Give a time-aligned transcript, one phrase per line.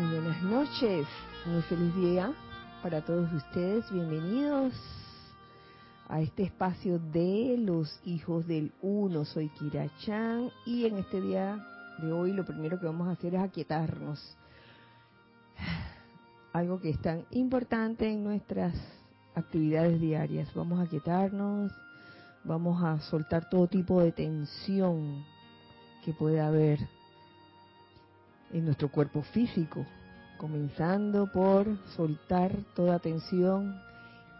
[0.00, 1.06] Muy buenas noches,
[1.44, 2.32] muy feliz día
[2.82, 3.84] para todos ustedes.
[3.92, 4.72] Bienvenidos
[6.08, 9.26] a este espacio de los hijos del uno.
[9.26, 11.62] Soy Kira Chan y en este día
[11.98, 14.38] de hoy lo primero que vamos a hacer es aquietarnos.
[16.54, 18.74] Algo que es tan importante en nuestras
[19.34, 20.48] actividades diarias.
[20.54, 21.72] Vamos a aquietarnos,
[22.44, 25.26] vamos a soltar todo tipo de tensión
[26.02, 26.78] que pueda haber
[28.52, 29.86] en nuestro cuerpo físico,
[30.38, 33.80] comenzando por soltar toda tensión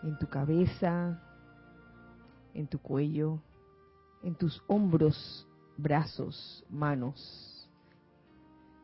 [0.03, 1.21] en tu cabeza,
[2.55, 3.39] en tu cuello,
[4.23, 5.47] en tus hombros,
[5.77, 7.69] brazos, manos,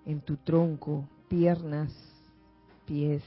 [0.05, 1.93] en tu tronco, piernas,
[2.87, 3.23] pies.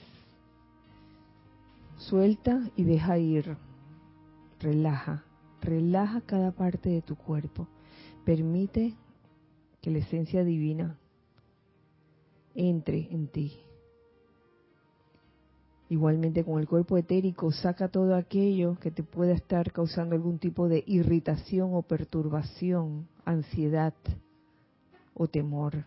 [1.97, 3.57] Suelta y deja ir.
[4.61, 5.23] Relaja,
[5.61, 7.67] relaja cada parte de tu cuerpo.
[8.25, 8.93] Permite
[9.81, 10.97] que la esencia divina
[12.55, 13.59] entre en ti.
[15.89, 20.69] Igualmente con el cuerpo etérico, saca todo aquello que te pueda estar causando algún tipo
[20.69, 23.95] de irritación o perturbación, ansiedad
[25.15, 25.85] o temor.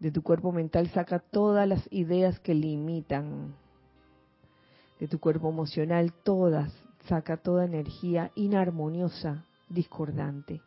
[0.00, 3.54] De tu cuerpo mental saca todas las ideas que limitan.
[4.98, 6.72] De tu cuerpo emocional todas,
[7.08, 10.62] saca toda energía inarmoniosa, discordante.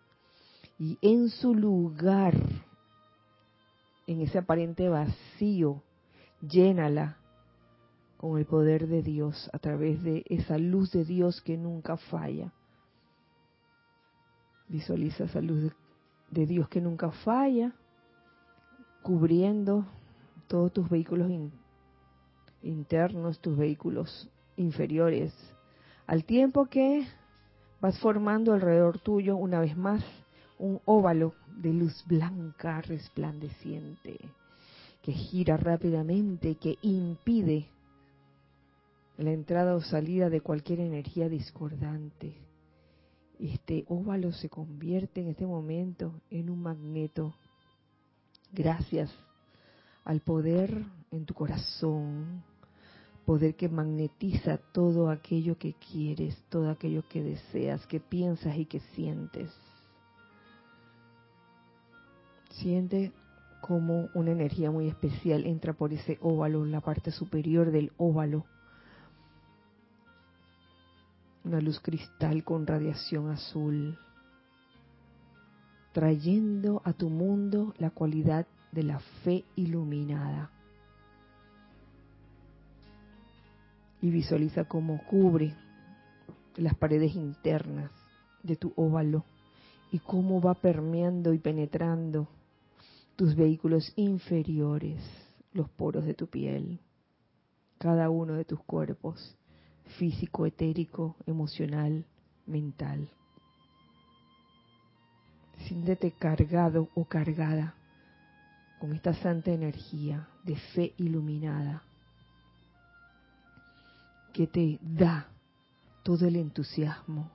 [0.77, 2.35] Y en su lugar
[4.07, 5.81] en ese aparente vacío,
[6.41, 7.17] llénala
[8.17, 12.51] con el poder de Dios a través de esa luz de Dios que nunca falla.
[14.67, 15.71] Visualiza esa luz
[16.31, 17.73] de, Dios que nunca falla,
[19.03, 19.85] cubriendo
[20.47, 21.31] todos tus vehículos
[22.63, 25.33] internos, tus vehículos inferiores,
[26.07, 27.05] al tiempo que
[27.79, 30.03] vas formando alrededor tuyo una vez más
[30.57, 34.19] un óvalo de luz blanca resplandeciente
[35.01, 37.67] que gira rápidamente, que impide
[39.17, 42.35] la entrada o salida de cualquier energía discordante.
[43.39, 47.35] Este óvalo se convierte en este momento en un magneto
[48.51, 49.13] gracias
[50.05, 52.43] al poder en tu corazón,
[53.25, 58.79] poder que magnetiza todo aquello que quieres, todo aquello que deseas, que piensas y que
[58.95, 59.51] sientes.
[62.59, 63.11] Siente
[63.61, 68.45] como una energía muy especial entra por ese óvalo, la parte superior del óvalo.
[71.43, 73.97] Una luz cristal con radiación azul,
[75.93, 80.49] trayendo a tu mundo la cualidad de la fe iluminada.
[84.01, 85.55] Y visualiza cómo cubre
[86.55, 87.91] las paredes internas
[88.43, 89.25] de tu óvalo
[89.91, 92.27] y cómo va permeando y penetrando
[93.15, 95.01] tus vehículos inferiores,
[95.53, 96.79] los poros de tu piel,
[97.77, 99.37] cada uno de tus cuerpos,
[99.97, 102.05] físico, etérico, emocional,
[102.45, 103.09] mental.
[105.67, 107.75] Siéntete cargado o cargada
[108.79, 111.83] con esta santa energía de fe iluminada
[114.33, 115.29] que te da
[116.03, 117.31] todo el entusiasmo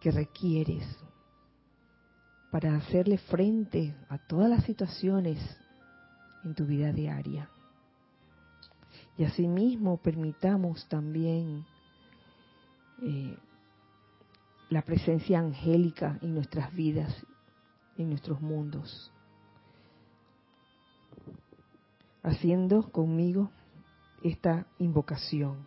[0.00, 0.84] que requieres
[2.54, 5.40] para hacerle frente a todas las situaciones
[6.44, 7.50] en tu vida diaria.
[9.18, 11.66] Y asimismo permitamos también
[13.02, 13.36] eh,
[14.70, 17.26] la presencia angélica en nuestras vidas,
[17.98, 19.10] en nuestros mundos.
[22.22, 23.50] Haciendo conmigo
[24.22, 25.66] esta invocación.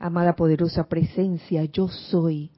[0.00, 2.50] Amada poderosa presencia, yo soy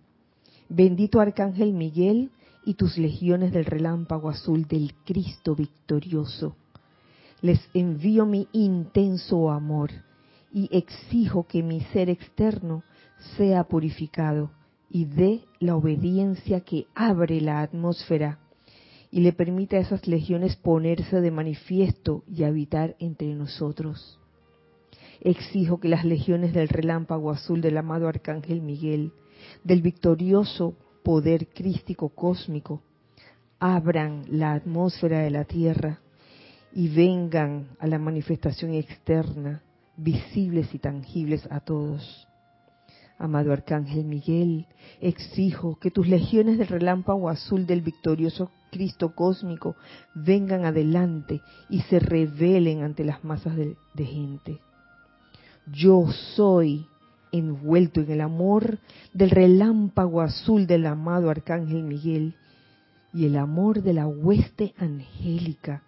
[0.69, 2.31] Bendito Arcángel Miguel
[2.63, 6.57] y tus legiones del relámpago azul del Cristo victorioso.
[7.41, 9.91] Les envío mi intenso amor
[10.53, 12.83] y exijo que mi ser externo
[13.37, 14.51] sea purificado
[14.91, 18.39] y dé la obediencia que abre la atmósfera
[19.11, 24.19] y le permita a esas legiones ponerse de manifiesto y habitar entre nosotros.
[25.23, 29.13] Exijo que las legiones del relámpago azul del amado Arcángel Miguel
[29.65, 32.83] del victorioso poder crístico cósmico
[33.59, 36.01] abran la atmósfera de la Tierra
[36.73, 39.63] y vengan a la manifestación externa,
[39.97, 42.29] visibles y tangibles a todos.
[43.19, 44.67] Amado Arcángel Miguel,
[45.01, 49.75] exijo que tus legiones del relámpago azul del victorioso Cristo cósmico
[50.15, 54.61] vengan adelante y se revelen ante las masas de, de gente.
[55.67, 56.07] Yo
[56.37, 56.87] soy
[57.33, 58.79] envuelto en el amor
[59.13, 62.35] del relámpago azul del amado Arcángel Miguel
[63.13, 65.83] y el amor de la hueste angélica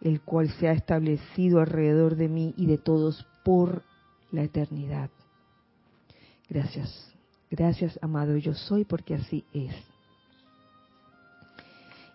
[0.00, 3.82] el cual se ha establecido alrededor de mí y de todos por
[4.32, 5.10] la eternidad.
[6.48, 7.12] Gracias,
[7.50, 9.74] gracias amado yo soy porque así es.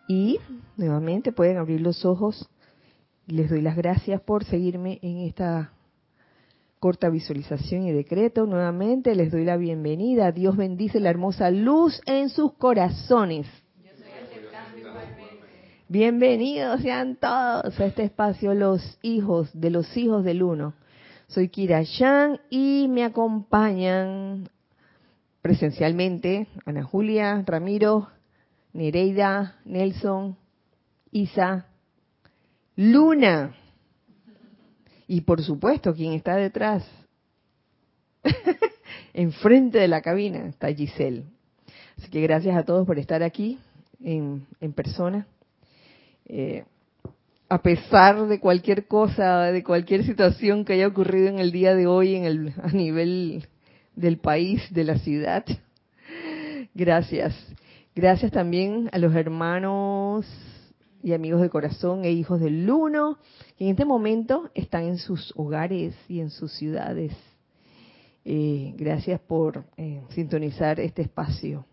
[0.07, 0.39] Y
[0.77, 2.49] nuevamente pueden abrir los ojos.
[3.27, 5.71] Les doy las gracias por seguirme en esta
[6.79, 8.45] corta visualización y decreto.
[8.45, 10.31] Nuevamente les doy la bienvenida.
[10.31, 13.47] Dios bendice la hermosa luz en sus corazones.
[15.87, 20.73] Bienvenidos sean todos a este espacio, los hijos de los hijos del uno.
[21.27, 24.49] Soy Kira Yang y me acompañan
[25.41, 28.07] presencialmente Ana Julia, Ramiro,
[28.73, 30.37] Nereida, Nelson,
[31.11, 31.67] Isa,
[32.75, 33.55] Luna.
[35.07, 36.83] Y por supuesto, quien está detrás,
[39.13, 41.23] enfrente de la cabina, está Giselle.
[41.97, 43.59] Así que gracias a todos por estar aquí
[44.03, 45.27] en, en persona.
[46.25, 46.63] Eh,
[47.47, 51.85] a pesar de cualquier cosa, de cualquier situación que haya ocurrido en el día de
[51.85, 53.47] hoy en el, a nivel
[53.95, 55.45] del país, de la ciudad.
[56.73, 57.35] Gracias.
[57.95, 60.25] Gracias también a los hermanos
[61.05, 63.19] y amigos de corazón e hijos del Uno,
[63.59, 67.15] que en este momento están en sus hogares y en sus ciudades.
[68.25, 71.63] Eh, gracias por eh, sintonizar este espacio.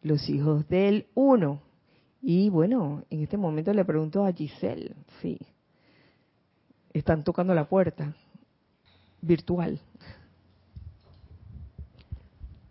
[0.00, 1.60] Los hijos del Uno.
[2.22, 5.40] Y bueno, en este momento le pregunto a Giselle, sí,
[6.92, 8.14] están tocando la puerta
[9.22, 9.80] virtual.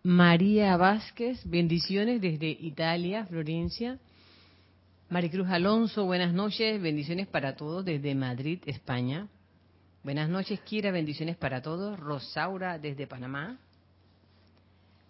[0.03, 3.99] María Vázquez, bendiciones desde Italia, Florencia.
[5.11, 9.27] Maricruz Alonso, buenas noches, bendiciones para todos desde Madrid, España.
[10.05, 11.99] Buenas noches, Kira, bendiciones para todos.
[11.99, 13.57] Rosaura desde Panamá.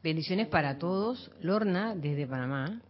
[0.01, 1.29] Bendiciones para todos.
[1.39, 2.81] Lorna desde Panamá.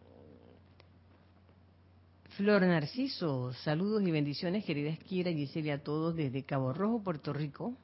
[2.38, 7.34] Flor Narciso, saludos y bendiciones, queridas Kira y Gisela, a todos desde Cabo Rojo, Puerto
[7.34, 7.76] Rico.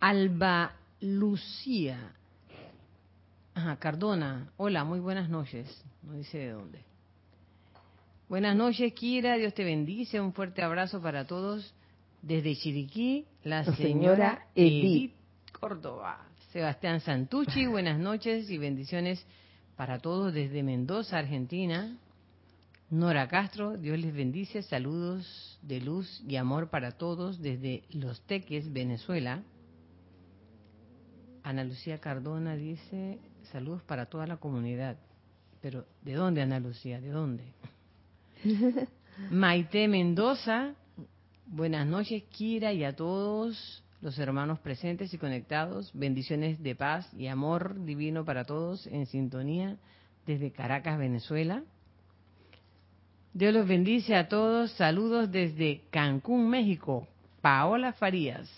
[0.00, 2.12] Alba Lucía,
[3.54, 5.84] Ajá, Cardona, hola, muy buenas noches.
[6.02, 6.89] No dice de dónde.
[8.30, 10.20] Buenas noches, Kira, Dios te bendice.
[10.20, 11.74] Un fuerte abrazo para todos
[12.22, 15.14] desde Chiriquí, la, señora, Edith.
[15.58, 16.28] Córdoba.
[16.52, 19.26] Sebastián Santucci, buenas noches y bendiciones
[19.74, 21.98] para todos desde Mendoza, Argentina.
[22.88, 24.62] Nora Castro, Dios les bendice.
[24.62, 29.42] Saludos de luz y amor para todos desde Los Teques, Venezuela.
[31.42, 33.18] Ana Lucía Cardona dice,
[33.50, 34.98] saludos para toda la comunidad.
[35.60, 37.00] Pero, ¿de dónde, Ana Lucía?
[37.00, 37.42] ¿De dónde?
[39.30, 40.74] Maite Mendoza,
[41.46, 45.90] buenas noches, Kira, y a todos los hermanos presentes y conectados.
[45.92, 49.76] Bendiciones de paz y amor divino para todos en sintonía
[50.26, 51.62] desde Caracas, Venezuela.
[53.34, 54.70] Dios los bendice a todos.
[54.72, 57.06] Saludos desde Cancún, México.
[57.42, 58.50] Paola Farías.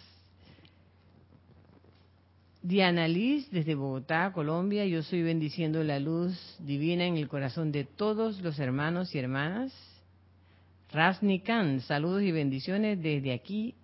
[2.62, 7.84] Diana Liz, desde Bogotá, Colombia, yo soy bendiciendo la luz divina en el corazón de
[7.84, 9.72] todos los hermanos y hermanas.
[10.92, 13.74] Rasni Khan, saludos y bendiciones desde aquí,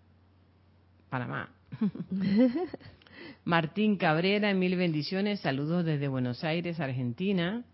[1.11, 1.49] Panamá.
[3.45, 7.65] Martín Cabrera, mil bendiciones, saludos desde Buenos Aires, Argentina.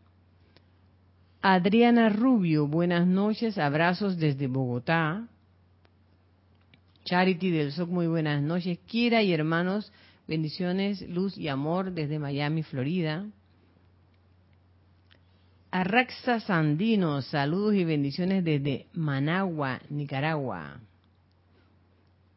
[1.42, 5.28] Adriana Rubio, buenas noches, abrazos desde Bogotá.
[7.04, 8.78] Charity del SOC, muy buenas noches.
[8.86, 9.92] Kira y hermanos,
[10.26, 13.26] Bendiciones, luz y amor desde Miami, Florida.
[15.70, 20.80] Arraxa Sandino, saludos y bendiciones desde Managua, Nicaragua.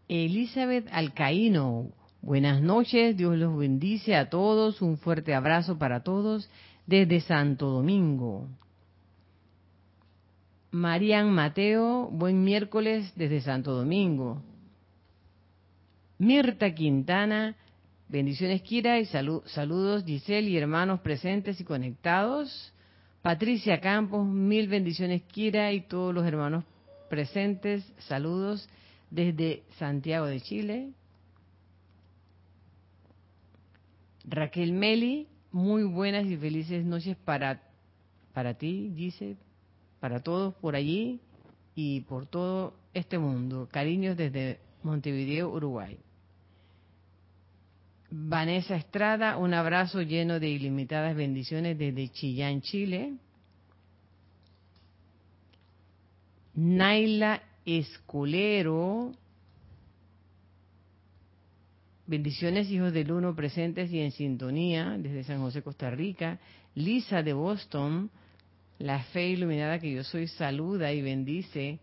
[0.09, 1.91] Elizabeth Alcaíno,
[2.21, 6.49] buenas noches, Dios los bendice a todos, un fuerte abrazo para todos
[6.87, 8.47] desde Santo Domingo.
[10.71, 14.41] Marian Mateo, buen miércoles desde Santo Domingo.
[16.17, 17.55] Mirta Quintana,
[18.09, 22.73] Bendiciones, Kira, y saludos, Giselle y hermanos presentes y conectados.
[23.21, 26.63] Patricia Campos, mil bendiciones, Kira, y todos los hermanos
[27.09, 27.85] presentes.
[28.07, 28.69] Saludos
[29.11, 30.91] desde Santiago de Chile.
[34.23, 37.61] Raquel Meli, muy buenas y felices noches para,
[38.31, 39.35] para ti, dice,
[39.99, 41.19] para todos por allí
[41.75, 43.67] y por todo este mundo.
[43.69, 45.99] Cariños desde Montevideo, Uruguay.
[48.09, 53.15] Vanessa Estrada, un abrazo lleno de ilimitadas bendiciones desde Chillán, Chile.
[56.55, 59.11] Naila Escolero,
[62.07, 66.39] bendiciones hijos del uno presentes y en sintonía desde San José, Costa Rica.
[66.75, 68.09] Lisa de Boston,
[68.79, 71.79] la fe iluminada que yo soy, saluda y bendice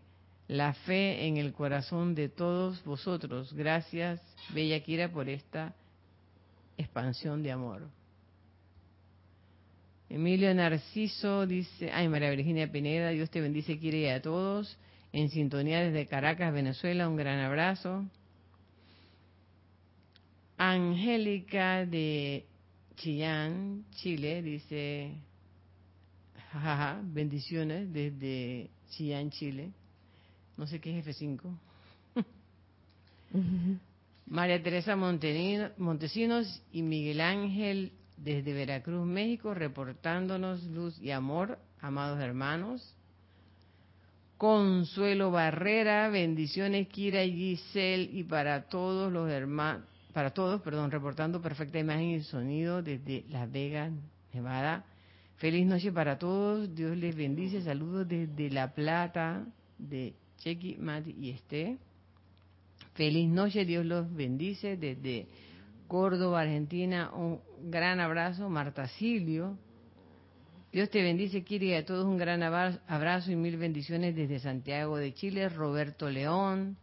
[0.47, 3.53] la fe en el corazón de todos vosotros.
[3.53, 4.21] Gracias,
[4.53, 5.75] Bella Kira, por esta
[6.77, 7.89] expansión de amor.
[10.09, 14.77] Emilio Narciso dice, ay María Virginia Pineda, Dios te bendice, quiere a todos.
[15.11, 18.05] En sintonía desde Caracas, Venezuela, un gran abrazo.
[20.57, 22.45] Angélica de
[22.95, 25.11] Chillán, Chile, dice,
[26.51, 29.71] jajaja, bendiciones desde Chillán, Chile.
[30.57, 31.41] No sé qué es F5.
[34.27, 42.95] María Teresa Montesinos y Miguel Ángel desde Veracruz, México, reportándonos luz y amor, amados hermanos.
[44.37, 51.41] Consuelo Barrera, bendiciones Kira y Giselle y para todos los hermanos, para todos, perdón, reportando
[51.41, 53.91] perfecta imagen y sonido desde Las Vegas,
[54.33, 54.85] Nevada.
[55.37, 59.45] Feliz noche para todos, Dios les bendice, saludos desde La Plata,
[59.77, 61.77] de Chequi, Mati y Esté.
[62.95, 65.27] Feliz noche, Dios los bendice desde
[65.85, 67.11] Córdoba, Argentina.
[67.13, 69.57] Un gran abrazo, Marta Silvio.
[70.71, 75.13] Dios te bendice, Kiri, a todos un gran abrazo y mil bendiciones desde Santiago de
[75.13, 75.49] Chile.
[75.49, 76.77] Roberto León.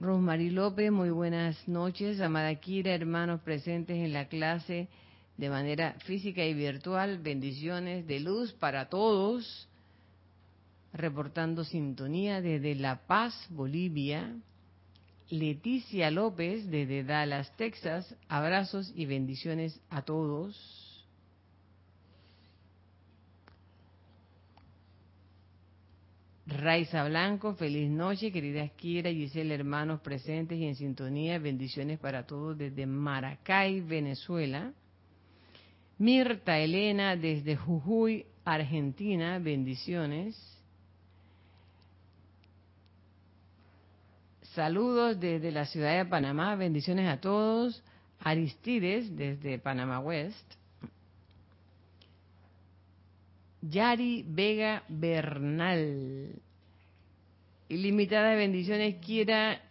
[0.00, 2.20] Rosmarie López, muy buenas noches.
[2.20, 4.88] Amada Kira, hermanos presentes en la clase
[5.36, 7.18] de manera física y virtual.
[7.18, 9.68] Bendiciones de luz para todos.
[10.92, 14.34] Reportando sintonía desde La Paz, Bolivia.
[15.32, 18.14] Leticia López desde Dallas, Texas.
[18.28, 21.08] Abrazos y bendiciones a todos.
[26.44, 32.58] Raiza Blanco, feliz noche, querida Kira, Giselle, hermanos presentes y en sintonía, bendiciones para todos
[32.58, 34.74] desde Maracay, Venezuela.
[35.96, 40.51] Mirta Elena desde Jujuy, Argentina, bendiciones.
[44.54, 47.82] Saludos desde la ciudad de Panamá, bendiciones a todos.
[48.20, 50.54] Aristides desde Panamá West.
[53.62, 56.32] Yari Vega Bernal.
[57.70, 59.62] Ilimitadas bendiciones quiera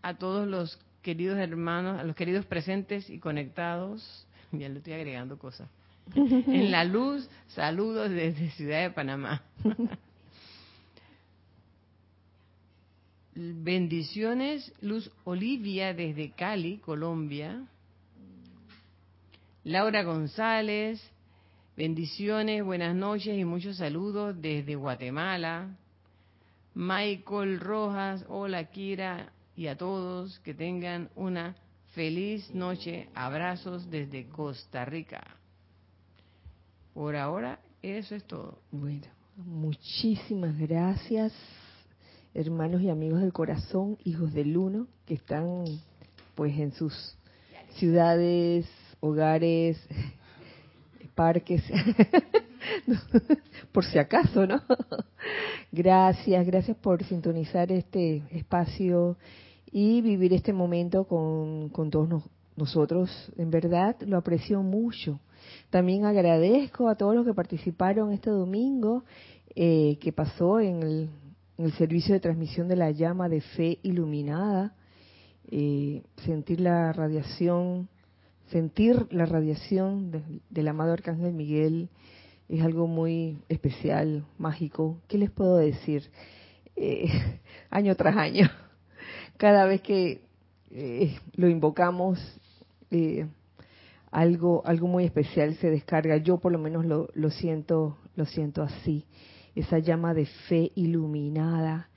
[0.00, 4.26] a todos los queridos hermanos, a los queridos presentes y conectados.
[4.54, 5.68] Ya le estoy agregando cosas.
[6.14, 9.42] En la luz, saludos desde Ciudad de Panamá.
[13.34, 17.66] Bendiciones, Luz Olivia desde Cali, Colombia.
[19.64, 21.00] Laura González,
[21.74, 25.78] bendiciones, buenas noches y muchos saludos desde Guatemala.
[26.74, 31.56] Michael Rojas, hola Kira y a todos que tengan una
[31.94, 33.08] feliz noche.
[33.14, 35.22] Abrazos desde Costa Rica.
[36.92, 38.58] Por ahora, eso es todo.
[38.70, 39.06] Bueno,
[39.38, 41.32] muchísimas gracias
[42.34, 45.64] hermanos y amigos del corazón, hijos del uno, que están
[46.34, 47.16] pues en sus
[47.74, 48.66] ciudades,
[49.00, 49.78] hogares,
[51.14, 51.62] parques,
[53.72, 54.62] por si acaso, ¿no?
[55.72, 59.16] Gracias, gracias por sintonizar este espacio
[59.70, 62.24] y vivir este momento con, con todos
[62.56, 63.10] nosotros.
[63.38, 65.18] En verdad lo aprecio mucho.
[65.70, 69.04] También agradezco a todos los que participaron este domingo
[69.54, 71.10] eh, que pasó en el
[71.58, 74.74] en el servicio de transmisión de la llama de fe iluminada,
[75.50, 77.88] eh, sentir la radiación,
[78.50, 81.88] sentir la radiación del amado Arcángel Miguel
[82.48, 85.00] es algo muy especial, mágico.
[85.08, 86.10] ¿Qué les puedo decir?
[86.76, 87.08] Eh,
[87.70, 88.50] año tras año,
[89.36, 90.22] cada vez que
[90.70, 92.18] eh, lo invocamos,
[94.10, 96.18] algo, algo muy especial se descarga.
[96.18, 99.06] Yo por lo menos lo, lo siento, lo siento así
[99.54, 101.88] esa llama de fe iluminada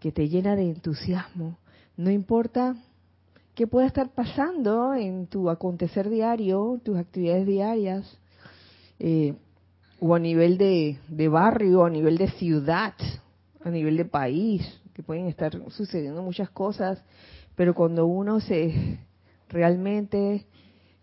[0.00, 1.58] que te llena de entusiasmo.
[1.96, 2.76] No importa
[3.54, 8.18] qué pueda estar pasando en tu acontecer diario, tus actividades diarias,
[8.98, 9.34] eh,
[10.00, 12.94] o a nivel de, barrio, a nivel de ciudad,
[13.64, 17.02] a nivel de país, que pueden estar sucediendo muchas cosas,
[17.54, 18.98] pero cuando uno se
[19.48, 20.46] realmente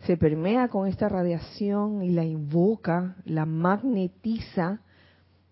[0.06, 4.82] se permea con esta radiación y la invoca, la magnetiza,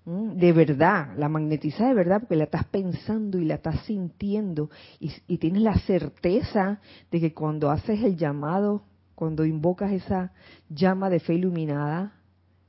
[0.10, 5.38] de verdad, la magnetiza de verdad porque la estás pensando y la estás sintiendo y,
[5.38, 8.82] tienes la certeza de que cuando haces el llamado,
[9.14, 10.34] cuando invocas esa
[10.68, 12.14] llama de fe iluminada,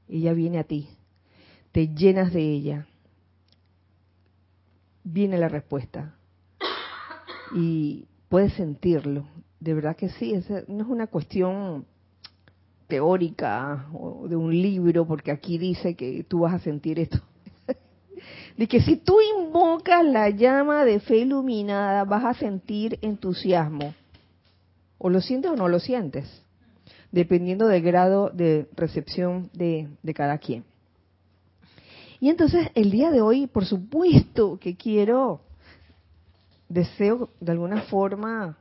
[0.06, 0.90] ella viene a ti,
[1.72, 2.86] te llenas de ella,
[5.02, 6.16] viene la respuesta.
[7.54, 9.24] Y puedes sentirlo,
[9.60, 10.34] de verdad que sí,
[10.68, 11.86] no es una cuestión
[12.86, 17.29] teórica o de un libro, porque aquí dice que tú vas a sentir esto.
[18.56, 23.94] De que si tú invocas la llama de fe iluminada, vas a sentir entusiasmo.
[24.98, 26.42] O lo sientes o no lo sientes,
[27.10, 30.64] dependiendo del grado de recepción de, de cada quien.
[32.20, 35.40] Y entonces el día de hoy, por supuesto que quiero,
[36.68, 38.58] deseo de alguna forma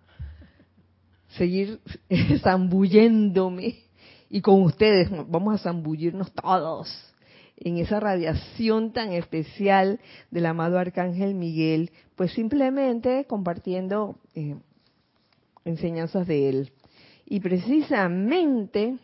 [1.38, 1.80] seguir
[2.42, 3.76] zambulléndome
[4.30, 6.90] y con ustedes vamos a zambullirnos todos
[7.60, 10.00] en esa radiación tan especial
[10.32, 14.56] del amado Arcángel Miguel, pues simplemente compartiendo eh,
[15.66, 16.72] enseñanzas de él.
[17.26, 18.98] Y precisamente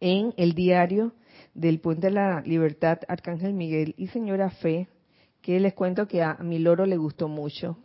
[0.00, 1.12] en el diario
[1.54, 4.88] del Puente de la Libertad, Arcángel Miguel y Señora Fe,
[5.40, 7.76] que les cuento que a mi loro le gustó mucho.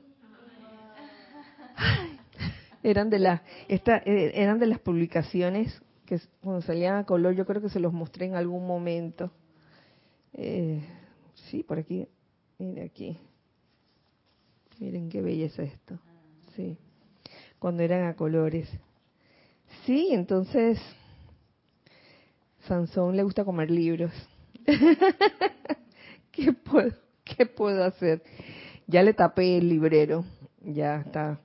[2.83, 7.61] eran de las eh, eran de las publicaciones que cuando salían a color, yo creo
[7.61, 9.31] que se los mostré en algún momento.
[10.37, 10.83] Eh,
[11.49, 12.07] sí, por aquí,
[12.59, 13.17] mire aquí.
[14.79, 15.97] Miren qué belleza esto.
[16.55, 16.77] Sí,
[17.59, 18.69] cuando eran a colores.
[19.85, 20.79] Sí, entonces
[22.67, 24.11] Sansón le gusta comer libros.
[26.31, 26.91] ¿Qué puedo,
[27.23, 28.21] ¿Qué puedo hacer?
[28.85, 30.23] Ya le tapé el librero,
[30.61, 31.39] ya está.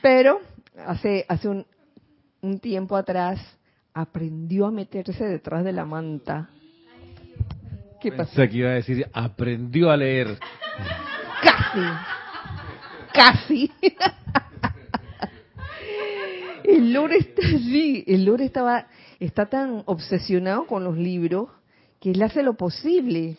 [0.00, 0.40] Pero
[0.76, 1.66] hace, hace un,
[2.40, 3.40] un tiempo atrás
[3.92, 6.50] aprendió a meterse detrás de la manta.
[8.02, 8.34] ¿Qué pasó?
[8.34, 10.36] Pensé que iba a decir, aprendió a leer.
[11.40, 11.80] Casi.
[13.14, 13.72] Casi.
[16.64, 18.02] el lore está allí.
[18.08, 18.88] El lore estaba,
[19.20, 21.48] está tan obsesionado con los libros
[22.00, 23.36] que él hace lo posible.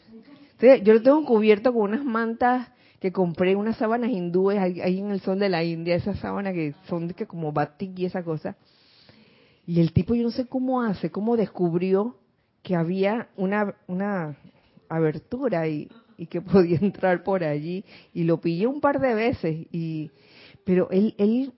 [0.61, 2.69] yo lo tengo cubierto con unas mantas
[3.01, 6.73] que compré, unas sábanas hindúes ahí, en el sol de la India, esas sábanas que
[6.87, 8.55] son que como batik y esa cosa.
[9.67, 12.15] Y el tipo, yo no sé cómo hace, cómo descubrió
[12.61, 14.37] que había una, una
[14.89, 15.89] abertura y,
[16.29, 17.83] que podía entrar por allí.
[18.13, 19.67] Y lo pillé un par de veces.
[19.71, 20.11] y
[20.63, 21.53] Pero él, él,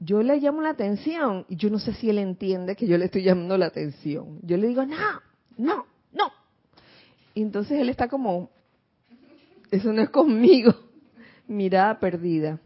[0.00, 3.06] yo le llamo la atención y yo no sé si él entiende que yo le
[3.06, 4.40] estoy llamando la atención.
[4.42, 5.20] Yo le digo, no,
[5.56, 6.32] no, no.
[7.34, 8.50] Y entonces él está como,
[9.70, 10.74] eso no es conmigo.
[11.46, 12.60] Mirada perdida.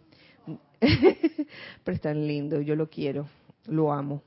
[0.81, 3.29] Pero es tan lindo, yo lo quiero,
[3.67, 4.23] lo amo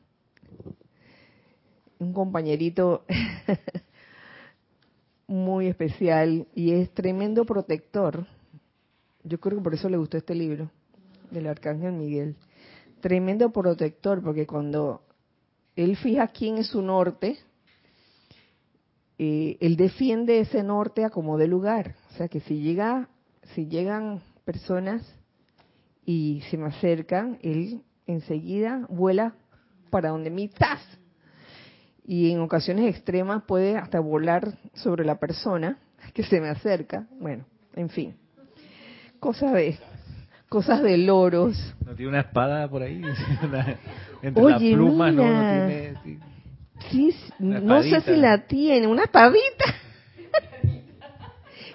[1.99, 3.03] un compañerito
[5.59, 8.25] muy especial y es tremendo protector.
[9.25, 10.71] Yo creo que por eso le gustó este libro
[11.31, 12.37] del Arcángel Miguel.
[13.01, 15.01] Tremendo protector, porque cuando
[15.75, 17.39] él fija quién es su norte,
[19.17, 21.97] eh, él defiende ese norte a como de lugar.
[22.13, 23.09] O sea que si llega,
[23.53, 25.13] si llegan personas
[26.05, 29.35] y se me acercan, él enseguida vuela
[29.89, 30.79] para donde mi estás
[32.09, 35.77] y en ocasiones extremas puede hasta volar sobre la persona
[36.15, 37.05] que se me acerca.
[37.19, 37.45] Bueno,
[37.75, 38.15] en fin,
[39.19, 39.77] cosas de
[40.49, 41.75] cosas de loros.
[41.85, 42.99] ¿No tiene una espada por ahí?
[44.23, 45.23] Entre Oye, las plumas, ¿no?
[45.23, 45.67] ¿no?
[45.67, 45.93] tiene,
[46.89, 49.65] sí, no sé si la tiene, una espadita.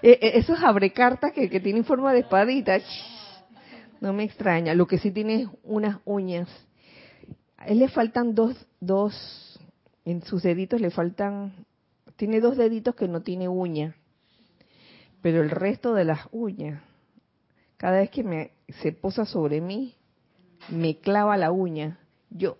[0.02, 2.80] E, e, esos abrecartas que, que tienen forma de espadita.
[4.00, 4.74] No me extraña.
[4.74, 6.48] Lo que sí tiene es unas uñas.
[7.56, 9.53] A él le faltan dos, dos
[10.04, 11.66] en sus deditos le faltan,
[12.16, 13.96] tiene dos deditos que no tiene uña,
[15.22, 16.82] pero el resto de las uñas,
[17.76, 19.94] cada vez que me, se posa sobre mí,
[20.68, 21.98] me clava la uña.
[22.30, 22.58] Yo,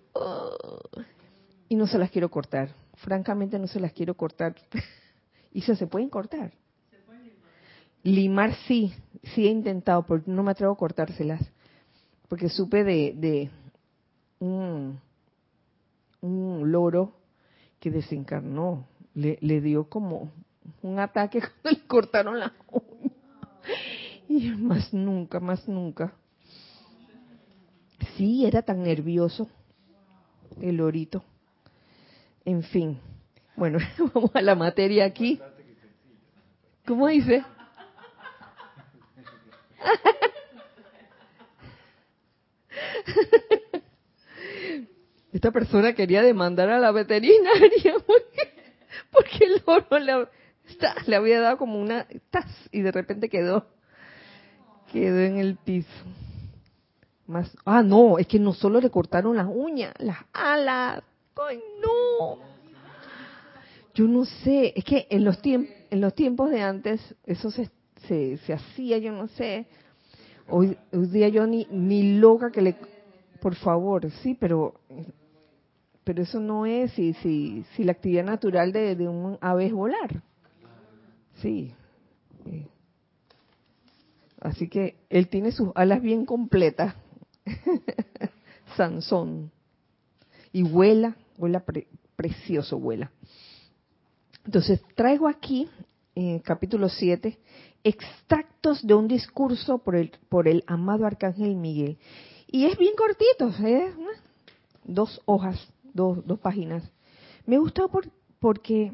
[1.68, 2.70] y no se las quiero cortar.
[2.94, 4.54] Francamente no se las quiero cortar.
[5.52, 6.52] y se, se pueden cortar.
[8.02, 8.54] limar?
[8.66, 8.94] sí,
[9.35, 11.42] sí he intentado, pero no me atrevo a cortárselas.
[12.28, 13.50] Porque supe de, de
[14.38, 14.98] un,
[16.20, 17.23] un loro
[17.85, 20.33] que desencarnó, le, le dio como
[20.81, 23.12] un ataque cuando le cortaron la uña.
[24.27, 26.14] Y más nunca, más nunca.
[28.16, 29.51] Sí, era tan nervioso
[30.62, 31.23] el lorito.
[32.47, 32.99] En fin.
[33.55, 33.79] Bueno,
[34.14, 35.38] vamos a la materia aquí.
[36.87, 37.44] ¿Cómo dice?
[45.35, 47.94] esta persona quería demandar a la veterinaria
[49.11, 50.29] porque, el loro
[51.09, 53.66] le, había dado como una tas y de repente quedó
[54.92, 55.88] quedó en el piso.
[57.27, 61.03] Más, ah, no, es que no solo le cortaron las uñas, las alas.
[61.37, 62.38] ¡Ay, no!
[63.92, 67.70] Yo no sé, es que en los, tiempos en los tiempos de antes eso se,
[68.07, 69.66] se, se hacía, yo no sé.
[70.49, 72.77] Hoy, hoy día yo ni, ni loca que le...
[73.40, 74.75] Por favor, sí, pero
[76.05, 80.23] pero eso no es si, si, si la actividad natural de, un ave es volar.
[81.40, 81.75] Sí,
[82.47, 82.69] Eh,
[84.40, 86.95] así que él tiene sus alas bien completas.
[88.77, 89.51] Sansón.
[90.53, 91.64] Y vuela, vuela
[92.17, 93.11] precioso, vuela.
[94.45, 95.69] Entonces, traigo aquí,
[96.14, 97.38] en capítulo 7,
[97.83, 101.99] extractos de un discurso por el, por el amado Arcángel Miguel.
[102.47, 103.93] Y es bien cortito, ¿eh?
[104.85, 105.59] dos hojas,
[105.94, 106.90] dos, dos páginas.
[107.46, 108.92] Me gustó por, porque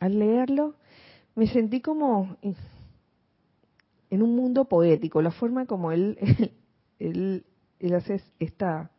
[0.00, 0.76] al leerlo
[1.34, 2.36] me sentí como
[4.10, 6.18] en un mundo poético, la forma como él,
[6.98, 7.44] él,
[7.80, 8.90] él hace esta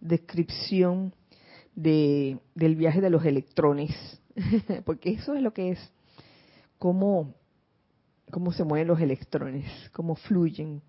[0.00, 1.14] descripción
[1.74, 3.90] de, del viaje de los electrones,
[4.84, 5.92] porque eso es lo que es,
[6.78, 7.34] cómo,
[8.30, 10.82] cómo se mueven los electrones, cómo fluyen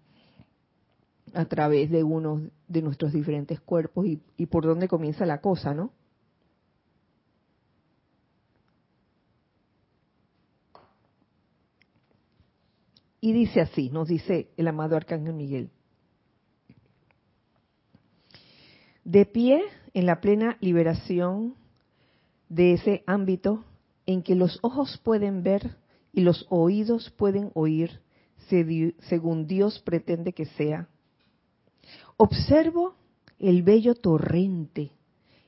[1.36, 5.74] a través de uno de nuestros diferentes cuerpos y, y por dónde comienza la cosa,
[5.74, 5.92] ¿no?
[13.22, 15.72] Y dice así, nos dice el amado Arcángel Miguel.
[19.04, 21.56] De pie en la plena liberación
[22.50, 23.64] de ese ámbito
[24.06, 25.78] en que los ojos pueden ver
[26.14, 28.02] y los oídos pueden oír
[28.48, 30.88] según Dios pretende que sea.
[32.18, 32.96] Observo
[33.40, 34.92] el bello torrente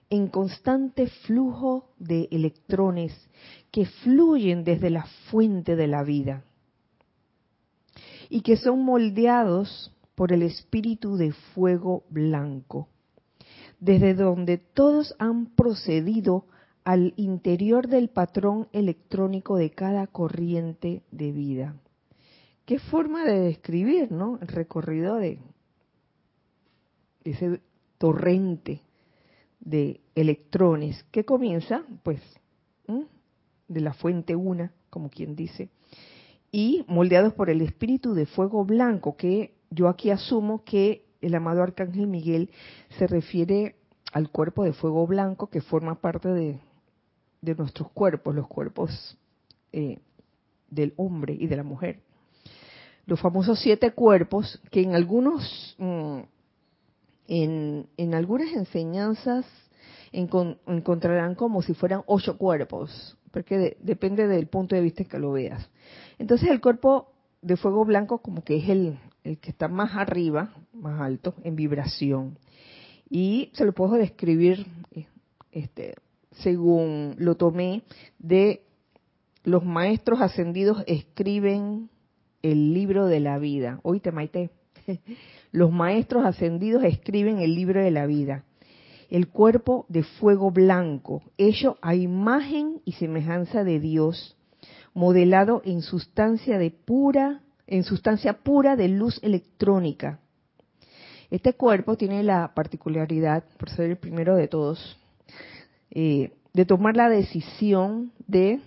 [0.10, 3.14] en constante flujo de electrones
[3.72, 6.44] que fluyen desde la fuente de la vida
[8.30, 12.88] y que son moldeados por el espíritu de fuego blanco,
[13.80, 16.46] desde donde todos han procedido
[16.84, 21.76] al interior del patrón electrónico de cada corriente de vida.
[22.66, 24.40] Qué forma de describir, ¿no?
[24.42, 25.40] El recorrido de
[27.32, 27.62] ese
[27.98, 28.82] torrente
[29.60, 32.22] de electrones que comienza, pues,
[33.68, 35.70] de la fuente una, como quien dice,
[36.52, 41.64] y moldeados por el espíritu de fuego blanco, que yo aquí asumo que el amado
[41.64, 42.50] Arcángel Miguel
[42.98, 43.76] se refiere
[44.14, 46.60] al cuerpo de fuego blanco que forma parte de,
[47.42, 49.18] nuestros cuerpos, los cuerpos
[49.72, 50.00] eh,
[50.70, 52.02] del hombre y de la mujer.
[53.06, 56.20] Los famosos siete cuerpos que en algunos, mm,
[57.28, 59.46] en, en, algunas enseñanzas
[60.12, 65.70] encontrarán como si fueran ocho cuerpos, porque depende del punto de vista que lo veas.
[66.18, 67.12] Entonces el cuerpo
[67.42, 71.56] de fuego blanco como que es el, el que está más arriba, más alto, en
[71.56, 72.38] vibración.
[73.10, 74.66] Y se lo puedo describir
[75.52, 75.96] este,
[76.32, 77.84] según lo tomé
[78.20, 78.64] de
[79.44, 81.90] los maestros ascendidos escriben
[82.42, 83.80] el libro de la vida.
[83.84, 84.50] Oíste, Maite.
[85.52, 88.44] Los maestros ascendidos escriben el libro de la vida.
[89.10, 94.36] El cuerpo de fuego blanco, hecho a imagen y semejanza de Dios,
[94.94, 100.20] modelado en sustancia de pura, en sustancia pura de luz electrónica.
[101.32, 104.98] Este cuerpo tiene la particularidad, por ser el primero de todos,
[105.92, 108.60] eh, de tomar la decisión de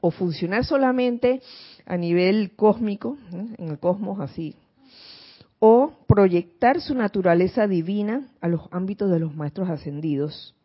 [0.00, 1.40] o funcionar solamente
[1.86, 4.56] a nivel cósmico, en el cosmos así,
[5.64, 10.56] o proyectar su naturaleza divina a los ámbitos de los maestros ascendidos,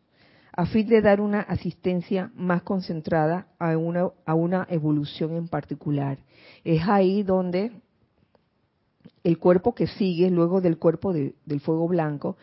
[0.50, 6.18] a fin de dar una asistencia más concentrada a una, a una evolución en particular.
[6.64, 7.70] Es ahí donde
[9.22, 12.36] el cuerpo que sigue luego del cuerpo del fuego blanco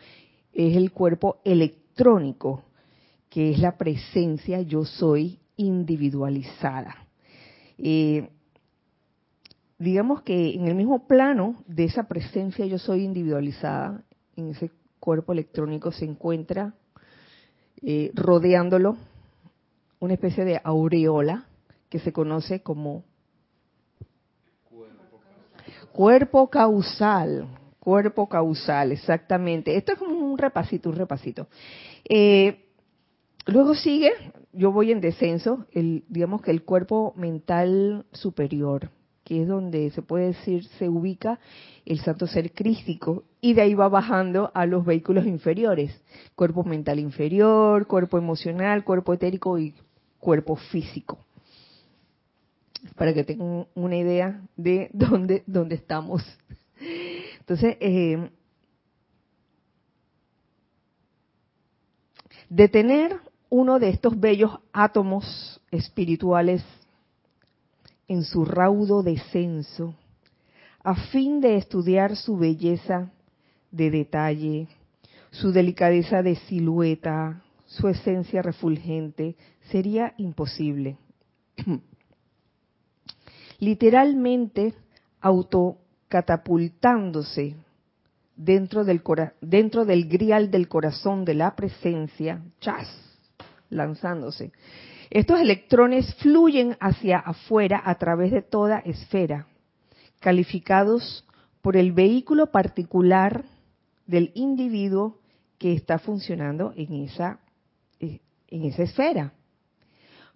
[0.54, 2.62] es el cuerpo electrónico,
[3.28, 7.06] que es la presencia yo soy individualizada.
[7.76, 8.30] Eh,
[9.78, 14.02] digamos que en el mismo plano de esa presencia yo soy individualizada,
[14.36, 16.74] en ese cuerpo electrónico se encuentra
[17.82, 18.96] eh, rodeándolo
[20.00, 21.46] una especie de aureola
[21.88, 23.04] que se conoce como
[25.96, 27.48] cuerpo causal.
[27.78, 29.76] Cuerpo causal, exactamente.
[29.76, 31.48] Esto es como un repasito, un repasito.
[32.04, 32.66] Eh,
[33.46, 34.10] luego sigue,
[34.52, 38.90] yo voy en descenso, el, digamos que el cuerpo mental superior,
[39.26, 41.40] que es donde se puede decir se ubica
[41.84, 46.00] el santo ser crístico y de ahí va bajando a los vehículos inferiores,
[46.36, 49.74] cuerpo mental inferior, cuerpo emocional, cuerpo etérico y
[50.20, 51.18] cuerpo físico.
[52.94, 56.22] Para que tengan una idea de dónde, dónde estamos.
[57.40, 58.30] Entonces, eh,
[62.48, 63.18] de tener
[63.50, 66.62] uno de estos bellos átomos espirituales
[68.08, 69.94] en su raudo descenso,
[70.82, 73.10] a fin de estudiar su belleza
[73.70, 74.68] de detalle,
[75.30, 79.36] su delicadeza de silueta, su esencia refulgente,
[79.70, 80.98] sería imposible.
[83.58, 84.74] literalmente
[85.20, 87.56] autocatapultándose
[88.36, 89.02] dentro del,
[89.40, 92.88] dentro del grial del corazón de la presencia, chas,
[93.70, 94.52] lanzándose.
[95.10, 99.46] Estos electrones fluyen hacia afuera a través de toda esfera,
[100.20, 101.24] calificados
[101.62, 103.44] por el vehículo particular
[104.06, 105.18] del individuo
[105.58, 107.40] que está funcionando en esa,
[108.00, 109.32] eh, en esa esfera.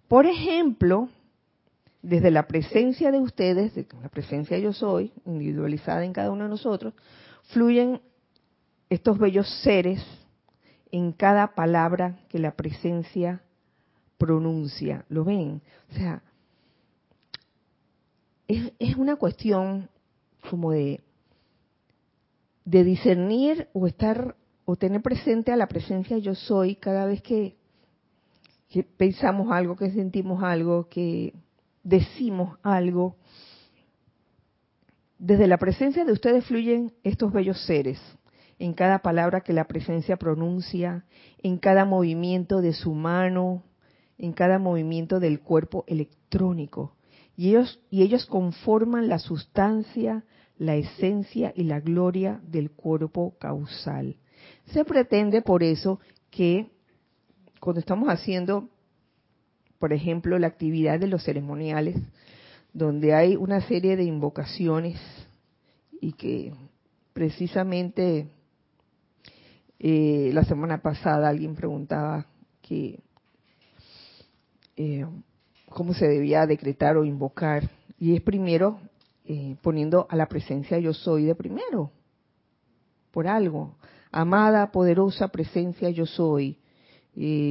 [0.07, 1.09] Por ejemplo,
[2.01, 6.49] desde la presencia de ustedes, de la presencia yo soy, individualizada en cada uno de
[6.49, 6.93] nosotros,
[7.53, 8.01] fluyen
[8.89, 10.03] estos bellos seres
[10.91, 13.41] en cada palabra que la presencia
[14.21, 15.03] pronuncia.
[15.09, 15.63] ¿Lo ven?
[15.89, 16.21] O sea,
[18.47, 19.89] es, una cuestión
[20.47, 21.01] como de,
[22.65, 27.55] discernir o estar o tener presente a la presencia yo soy cada vez que
[28.95, 31.33] pensamos algo, que sentimos algo, que
[31.83, 33.15] decimos algo.
[35.17, 37.99] Desde la presencia de ustedes fluyen estos bellos seres,
[38.59, 41.05] en cada palabra que la presencia pronuncia,
[41.41, 43.63] en cada movimiento de su mano,
[44.21, 46.95] en cada movimiento del cuerpo electrónico.
[47.35, 50.23] Y ellos, y ellos conforman la sustancia,
[50.59, 54.17] la esencia y la gloria del cuerpo causal.
[54.67, 56.69] Se pretende por eso que
[57.59, 58.69] cuando estamos haciendo,
[59.79, 61.97] por ejemplo, la actividad de los ceremoniales,
[62.73, 64.99] donde hay una serie de invocaciones
[65.99, 66.53] y que
[67.13, 68.27] precisamente
[69.79, 72.27] eh, la semana pasada alguien preguntaba
[72.61, 72.99] que
[74.75, 75.05] eh,
[75.69, 77.69] cómo se debía decretar o invocar.
[77.99, 78.79] Y es primero
[79.25, 81.91] eh, poniendo a la presencia yo soy de primero,
[83.11, 83.75] por algo.
[84.11, 86.57] Amada, poderosa presencia yo soy,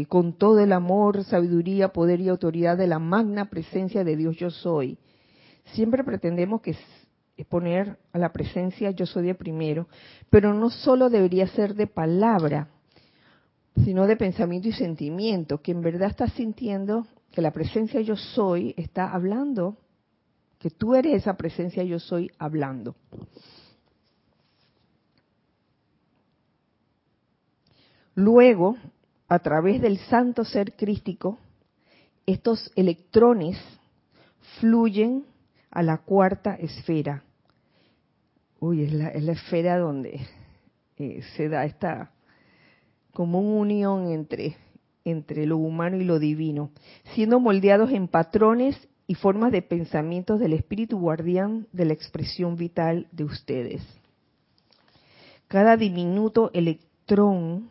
[0.08, 4.50] con todo el amor, sabiduría, poder y autoridad de la magna presencia de Dios yo
[4.50, 4.98] soy.
[5.72, 6.76] Siempre pretendemos que
[7.48, 9.88] poner a la presencia yo soy de primero,
[10.28, 12.68] pero no solo debería ser de palabra,
[13.76, 18.74] sino de pensamiento y sentimiento, que en verdad estás sintiendo que la presencia yo soy
[18.76, 19.76] está hablando,
[20.58, 22.96] que tú eres esa presencia yo soy hablando.
[28.14, 28.76] Luego,
[29.28, 31.38] a través del santo ser crístico,
[32.26, 33.56] estos electrones
[34.58, 35.24] fluyen
[35.70, 37.22] a la cuarta esfera.
[38.58, 40.20] Uy, es la, esfera donde
[40.98, 42.10] eh, se da esta
[43.12, 44.56] como una unión entre
[45.04, 46.70] entre lo humano y lo divino,
[47.14, 53.08] siendo moldeados en patrones y formas de pensamientos del espíritu guardián de la expresión vital
[53.12, 53.82] de ustedes.
[55.48, 57.70] Cada diminuto electrón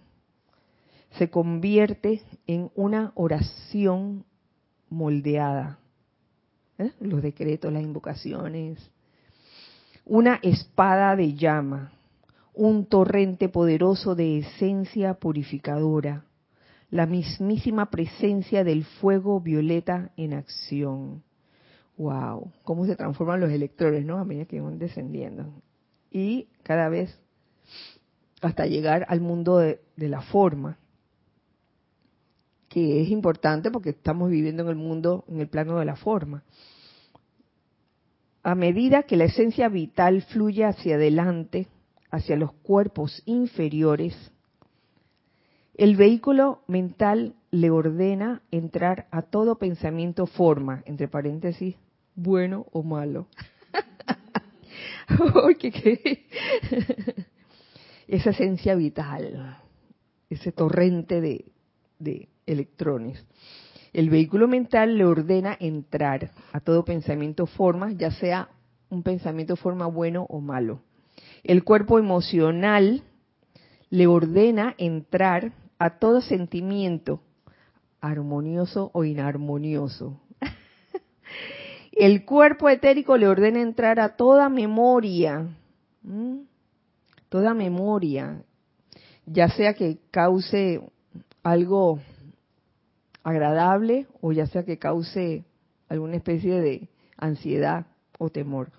[1.12, 4.26] se convierte en una oración
[4.90, 5.80] moldeada.
[6.78, 6.92] ¿Eh?
[7.00, 8.92] Los decretos, las invocaciones.
[10.06, 11.94] Una espada de llama,
[12.60, 16.26] un torrente poderoso de esencia purificadora,
[16.92, 21.24] la mismísima presencia del fuego violeta en acción.
[21.96, 24.18] Wow, cómo se transforman los electrones, ¿no?
[24.18, 25.54] A medida que van descendiendo.
[26.12, 27.18] Y cada vez
[28.42, 30.78] hasta llegar al mundo de, de la forma,
[32.68, 36.44] que es importante porque estamos viviendo en el mundo, en el plano de la forma.
[38.44, 41.70] A medida que la esencia vital fluye hacia adelante,
[42.12, 44.16] hacia los cuerpos inferiores,
[45.76, 51.76] el vehículo mental le ordena entrar a todo pensamiento forma, entre paréntesis,
[52.16, 53.28] bueno o malo.
[58.08, 59.58] Esa esencia vital,
[60.30, 61.46] ese torrente de,
[61.98, 63.26] de electrones.
[63.94, 68.50] El vehículo mental le ordena entrar a todo pensamiento forma, ya sea
[68.90, 70.82] un pensamiento forma bueno o malo.
[71.44, 73.04] El cuerpo emocional
[73.90, 77.22] le ordena entrar a todo sentimiento,
[78.02, 80.20] armonioso o inarmonioso.
[81.92, 85.48] El cuerpo etérico le ordena entrar a toda memoria,
[87.30, 88.42] toda memoria,
[89.26, 90.82] ya sea que cause
[91.44, 92.00] algo
[93.24, 95.44] agradable o ya sea que cause
[95.90, 97.86] alguna especie de ansiedad
[98.18, 98.72] o temor.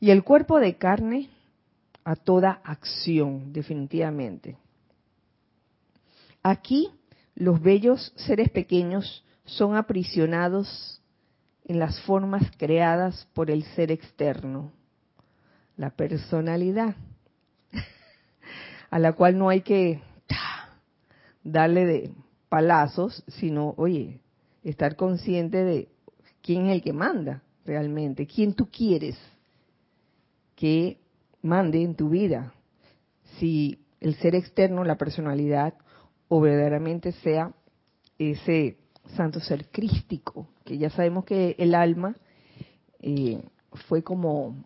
[0.00, 1.30] Y el cuerpo de carne
[2.06, 4.56] a toda acción, definitivamente.
[6.40, 6.88] Aquí
[7.34, 11.02] los bellos seres pequeños son aprisionados
[11.64, 14.70] en las formas creadas por el ser externo,
[15.76, 16.94] la personalidad,
[18.88, 20.00] a la cual no hay que
[21.42, 22.14] darle de
[22.48, 24.20] palazos, sino, oye,
[24.62, 25.88] estar consciente de
[26.40, 28.28] quién es el que manda, realmente?
[28.28, 29.18] ¿Quién tú quieres
[30.54, 31.00] que
[31.46, 32.52] mande en tu vida?
[33.38, 35.74] Si el ser externo, la personalidad,
[36.28, 37.52] o verdaderamente sea
[38.18, 38.76] ese
[39.16, 42.16] santo ser crístico, que ya sabemos que el alma
[43.00, 43.40] eh,
[43.88, 44.56] fue como,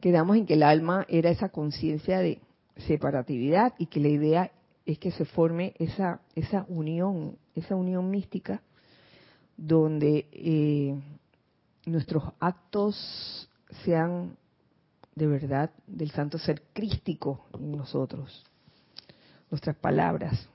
[0.00, 2.40] quedamos en que el alma era esa conciencia de
[2.76, 4.52] separatividad y que la idea
[4.84, 8.62] es que se forme esa, esa unión, esa unión mística
[9.56, 10.94] donde eh,
[11.86, 13.48] nuestros actos
[13.84, 14.36] sean
[15.14, 18.44] de verdad del santo ser crístico en nosotros,
[19.50, 20.48] nuestras palabras.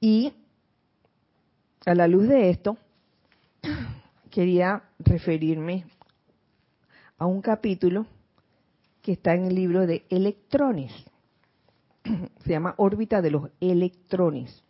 [0.00, 0.32] Y
[1.86, 2.76] a la luz de esto,
[4.30, 5.86] quería referirme
[7.16, 8.06] a un capítulo
[9.02, 10.92] que está en el libro de electrones.
[12.44, 14.62] Se llama órbita de los electrones.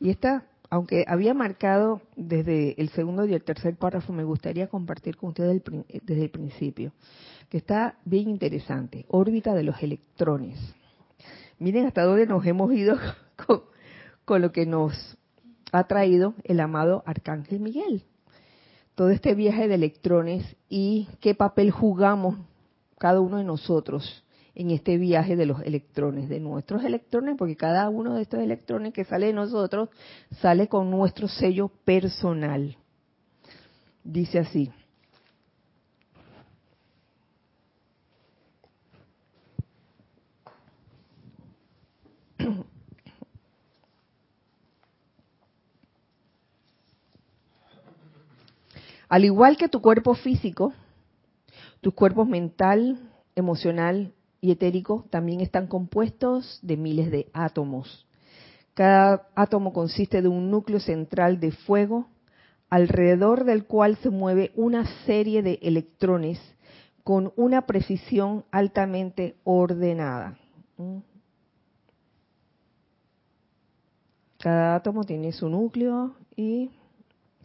[0.00, 5.16] Y esta, aunque había marcado desde el segundo y el tercer párrafo, me gustaría compartir
[5.16, 5.62] con ustedes
[6.02, 6.92] desde el principio,
[7.48, 9.06] que está bien interesante.
[9.08, 10.58] Órbita de los electrones.
[11.58, 12.98] Miren hasta dónde nos hemos ido
[13.46, 13.62] con,
[14.24, 15.16] con lo que nos
[15.72, 18.04] ha traído el amado Arcángel Miguel.
[18.94, 22.36] Todo este viaje de electrones y qué papel jugamos
[22.98, 24.24] cada uno de nosotros
[24.58, 28.92] en este viaje de los electrones, de nuestros electrones, porque cada uno de estos electrones
[28.92, 29.88] que sale de nosotros
[30.40, 32.76] sale con nuestro sello personal.
[34.02, 34.72] Dice así.
[49.08, 50.72] Al igual que tu cuerpo físico,
[51.80, 52.98] tus cuerpos mental,
[53.36, 58.06] emocional y etérico también están compuestos de miles de átomos.
[58.74, 62.06] Cada átomo consiste de un núcleo central de fuego
[62.70, 66.38] alrededor del cual se mueve una serie de electrones
[67.02, 70.38] con una precisión altamente ordenada.
[74.38, 76.70] Cada átomo tiene su núcleo y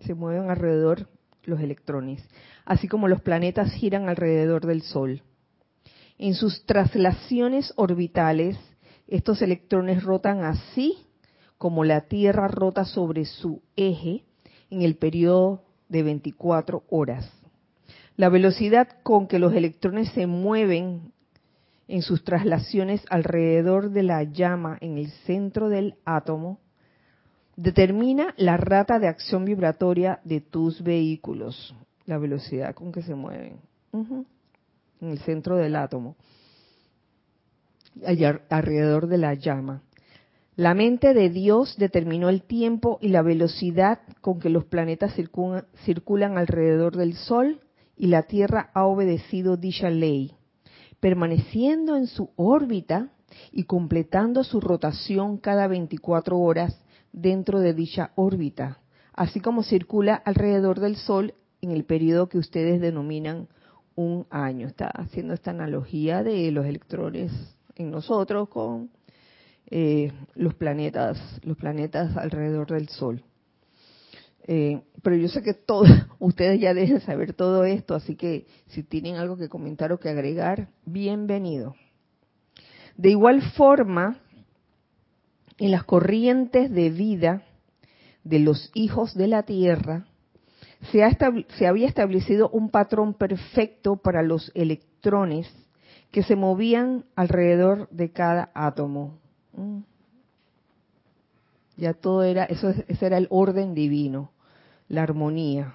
[0.01, 1.07] se mueven alrededor
[1.45, 2.23] los electrones,
[2.65, 5.23] así como los planetas giran alrededor del Sol.
[6.17, 8.57] En sus traslaciones orbitales,
[9.07, 10.97] estos electrones rotan así
[11.57, 14.23] como la Tierra rota sobre su eje
[14.69, 17.29] en el periodo de 24 horas.
[18.15, 21.13] La velocidad con que los electrones se mueven
[21.87, 26.59] en sus traslaciones alrededor de la llama en el centro del átomo
[27.55, 33.59] determina la rata de acción vibratoria de tus vehículos, la velocidad con que se mueven
[35.03, 36.15] en el centro del átomo,
[38.49, 39.83] alrededor de la llama.
[40.55, 45.13] La mente de Dios determinó el tiempo y la velocidad con que los planetas
[45.83, 47.61] circulan alrededor del Sol
[47.97, 50.35] y la Tierra ha obedecido dicha ley,
[50.99, 53.09] permaneciendo en su órbita
[53.51, 56.79] y completando su rotación cada 24 horas
[57.11, 58.79] dentro de dicha órbita,
[59.13, 63.47] así como circula alrededor del Sol en el periodo que ustedes denominan
[63.95, 64.67] un año.
[64.67, 67.31] Está haciendo esta analogía de los electrones
[67.75, 68.89] en nosotros con
[69.69, 73.23] eh, los planetas, los planetas alrededor del Sol.
[74.45, 75.87] Eh, pero yo sé que todos
[76.19, 80.09] ustedes ya deben saber todo esto, así que si tienen algo que comentar o que
[80.09, 81.75] agregar, bienvenido.
[82.97, 84.19] De igual forma,
[85.57, 87.43] en las corrientes de vida
[88.23, 90.05] de los hijos de la tierra,
[90.91, 95.51] se, había establecido un patrón perfecto para los electrones
[96.11, 99.17] que se movían alrededor de cada átomo.
[99.53, 99.79] Mm.
[101.77, 104.31] Ya todo era, eso, ese era el orden divino,
[104.89, 105.73] la armonía.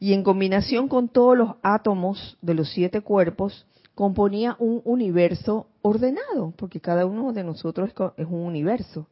[0.00, 6.52] Y en combinación con todos los átomos de los siete cuerpos, componía un universo ordenado,
[6.56, 9.06] porque cada uno de nosotros es un universo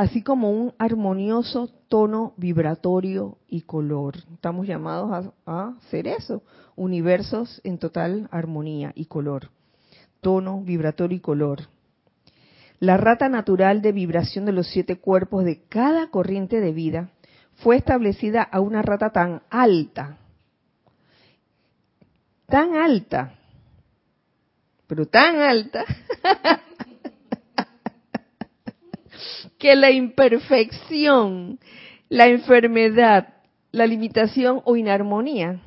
[0.00, 4.16] así como un armonioso tono vibratorio y color.
[4.32, 6.42] Estamos llamados a, hacer eso,
[6.74, 9.50] universos en total armonía y color,
[10.22, 11.68] tono vibratorio y color.
[12.78, 17.10] La rata natural de vibración de los siete cuerpos de cada corriente de vida
[17.56, 20.16] fue establecida a una rata tan alta,
[22.46, 23.34] tan alta,
[24.86, 25.84] pero tan alta,
[29.58, 31.58] que la imperfección,
[32.08, 33.34] la enfermedad,
[33.72, 35.60] la limitación o inarmonía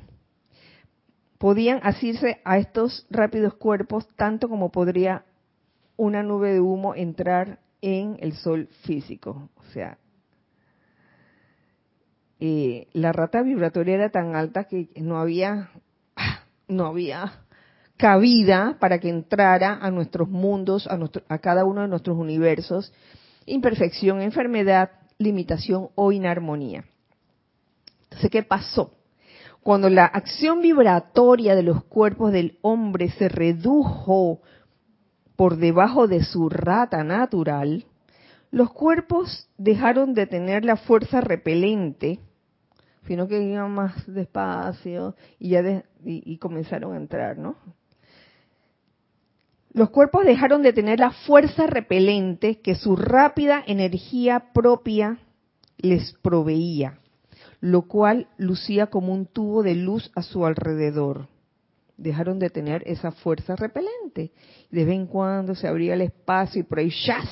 [1.37, 5.25] podían asirse a estos rápidos cuerpos tanto como podría
[5.97, 9.49] una nube de humo entrar en el sol físico.
[9.57, 9.97] O sea,
[12.39, 15.71] eh, la rata vibratoria era tan alta que no había,
[16.67, 17.43] no había
[17.97, 22.93] cabida para que entrara a nuestros mundos, a, nuestro, a cada uno de nuestros universos,
[23.45, 26.85] imperfección, enfermedad, limitación o inarmonía.
[28.03, 28.95] Entonces, ¿qué pasó?
[29.61, 34.41] Cuando la acción vibratoria de los cuerpos del hombre se redujo
[35.35, 37.85] por debajo de su rata natural,
[38.51, 42.19] los cuerpos dejaron de tener la fuerza repelente,
[43.07, 47.55] sino que iban más despacio y ya y comenzaron a entrar, ¿no?
[49.73, 55.17] Los cuerpos dejaron de tener la fuerza repelente que su rápida energía propia
[55.77, 56.99] les proveía,
[57.59, 61.27] lo cual lucía como un tubo de luz a su alrededor.
[61.97, 64.31] Dejaron de tener esa fuerza repelente.
[64.69, 67.27] De vez en cuando se abría el espacio y por ahí ¡chas!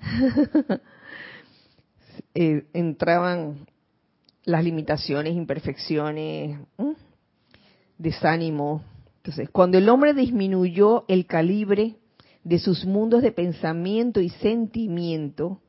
[2.34, 3.66] Eh, entraban
[4.44, 6.58] las limitaciones, imperfecciones,
[7.98, 8.82] desánimo,
[9.22, 11.94] entonces, cuando el hombre disminuyó el calibre
[12.42, 15.60] de sus mundos de pensamiento y sentimiento,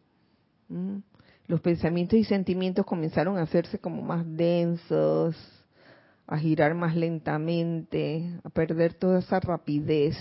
[1.45, 5.37] los pensamientos y sentimientos comenzaron a hacerse como más densos,
[6.25, 10.17] a girar más lentamente, a perder toda esa rapidez.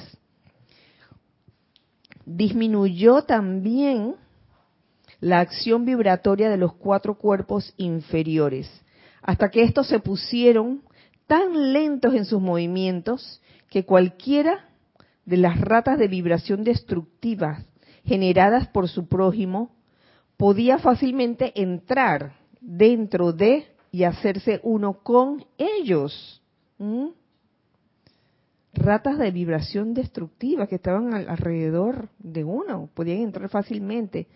[2.27, 4.17] Disminuyó también
[5.21, 8.71] la acción vibratoria de los cuatro cuerpos inferiores,
[9.23, 10.83] hasta que estos se pusieron
[11.27, 14.69] tan lentos en sus movimientos que cualquiera
[15.25, 17.65] de las ratas de vibración destructiva
[18.05, 19.75] generadas por su prójimo
[20.37, 26.43] podía fácilmente entrar dentro de y hacerse uno con ellos.
[28.75, 34.27] Ratas de vibración destructiva que estaban alrededor de uno, podían entrar fácilmente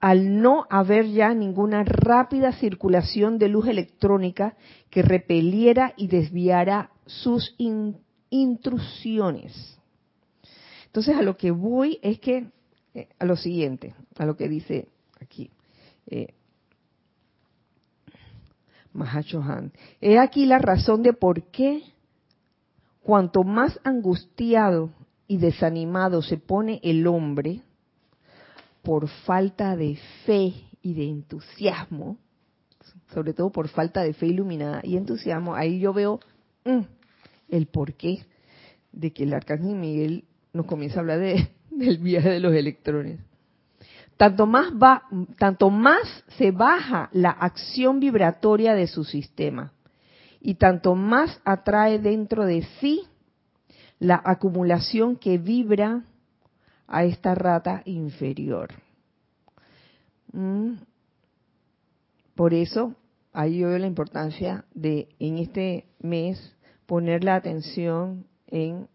[0.00, 4.56] al no haber ya ninguna rápida circulación de luz electrónica
[4.88, 7.54] que repeliera y desviara sus
[8.30, 9.78] intrusiones.
[10.86, 12.46] Entonces a lo que voy es que,
[12.94, 14.88] eh, a lo siguiente, a lo que dice
[15.20, 15.50] aquí,
[16.06, 16.34] eh,
[18.92, 21.84] Mahachohan, he aquí la razón de por qué
[23.02, 24.90] cuanto más angustiado
[25.28, 27.62] y desanimado se pone el hombre,
[28.90, 32.18] por falta de fe y de entusiasmo,
[33.14, 36.18] sobre todo por falta de fe iluminada y entusiasmo, ahí yo veo
[36.64, 36.80] mm,
[37.50, 38.26] el porqué
[38.90, 43.20] de que el arcángel Miguel nos comienza a hablar de, del viaje de los electrones.
[44.16, 45.04] Tanto más, va,
[45.38, 49.72] tanto más se baja la acción vibratoria de su sistema
[50.40, 53.04] y tanto más atrae dentro de sí
[54.00, 56.02] la acumulación que vibra
[56.90, 58.68] a esta rata inferior.
[60.32, 60.74] Mm.
[62.34, 62.94] Por eso,
[63.32, 68.88] ahí yo veo la importancia de en este mes poner la atención en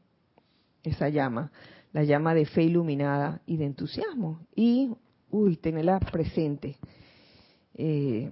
[0.84, 1.52] esa llama,
[1.94, 4.42] la llama de fe iluminada y de entusiasmo.
[4.54, 4.92] Y,
[5.32, 6.78] uy, tenerla presente.
[7.76, 8.32] Eh,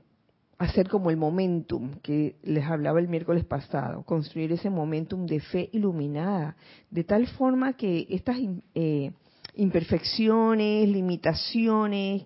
[0.57, 5.70] hacer como el momentum que les hablaba el miércoles pasado, construir ese momentum de fe
[5.72, 6.55] iluminada,
[6.89, 8.38] de tal forma que estas
[8.76, 9.11] eh,
[9.56, 12.26] imperfecciones, limitaciones,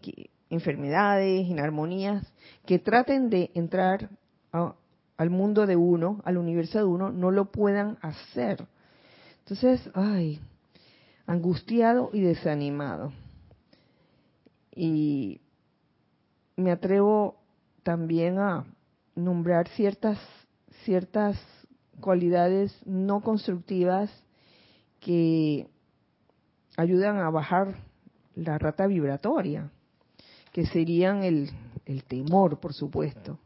[0.50, 2.26] enfermedades, inarmonías,
[2.66, 4.10] que traten de entrar
[4.52, 8.66] al mundo de uno, al universo de uno, no lo puedan hacer.
[9.40, 10.40] Entonces, ay,
[11.26, 13.12] angustiado y desanimado.
[14.74, 15.42] Y
[16.56, 17.38] me atrevo
[17.84, 18.66] también a
[19.16, 20.20] nombrar ciertas
[20.88, 21.38] ciertas
[22.00, 24.10] cualidades no constructivas
[25.02, 25.68] que
[26.78, 27.76] ayudan a bajar
[28.36, 29.70] la rata vibratoria,
[30.54, 31.52] que serían el,
[32.08, 33.40] temor, por supuesto.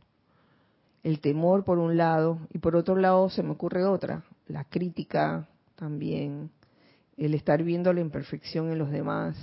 [1.01, 5.47] El temor por un lado, y por otro lado se me ocurre otra, la crítica
[5.75, 6.51] también,
[7.17, 9.35] el estar viendo la imperfección en los demás.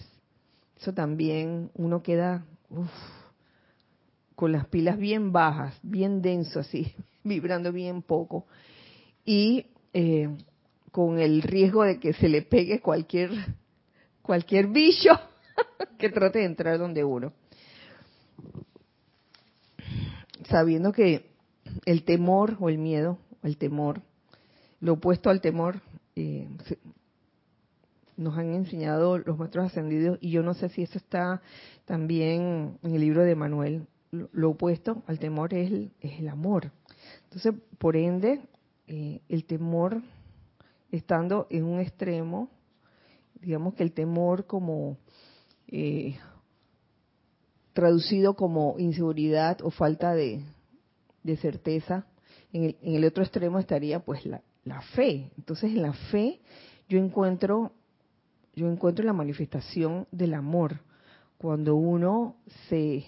[0.79, 2.45] Eso también uno queda
[4.37, 8.47] con las pilas bien bajas, bien denso así, vibrando bien poco.
[9.25, 10.29] Y eh,
[10.93, 13.31] con el riesgo de que se le pegue cualquier
[14.29, 15.09] cualquier bicho
[15.99, 17.33] que trate de entrar donde uno.
[20.51, 21.31] Sabiendo que
[21.87, 24.03] el temor o el miedo, el temor,
[24.81, 25.81] lo opuesto al temor,
[26.15, 26.47] eh,
[28.19, 31.41] nos han enseñado los maestros ascendidos, y yo no sé si eso está
[31.87, 33.87] también en el libro de Manuel.
[34.11, 36.71] Lo, opuesto al temor es el, es el amor.
[37.25, 38.43] Entonces, por ende,
[38.89, 40.03] eh, el temor,
[40.93, 42.51] estando en un extremo,
[43.41, 44.99] digamos que el temor como
[45.69, 46.17] eh,
[47.79, 50.43] traducido como inseguridad o falta de,
[51.41, 52.07] certeza.
[52.53, 54.43] En el, otro extremo estaría pues la,
[54.97, 55.31] fe.
[55.39, 56.41] Entonces en la fe
[56.89, 57.71] yo encuentro,
[58.57, 60.81] yo encuentro la manifestación del amor.
[61.37, 62.35] Cuando uno
[62.69, 63.05] se,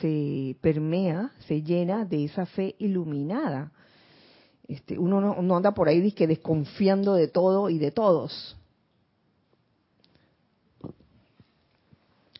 [0.00, 3.72] se permea, se llena de esa fe iluminada.
[4.68, 8.58] Este, uno no, anda por ahí que desconfiando de todo y de todos.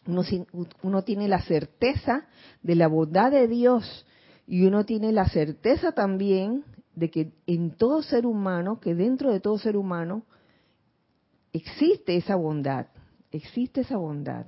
[0.07, 2.27] Uno, tiene la certeza
[2.63, 4.07] de la bondad de Dios
[4.47, 6.65] y uno tiene la certeza también
[6.97, 10.25] de que en todo ser humano, que dentro de todo ser humano,
[11.53, 12.87] existe esa bondad,
[13.31, 14.47] existe esa bondad.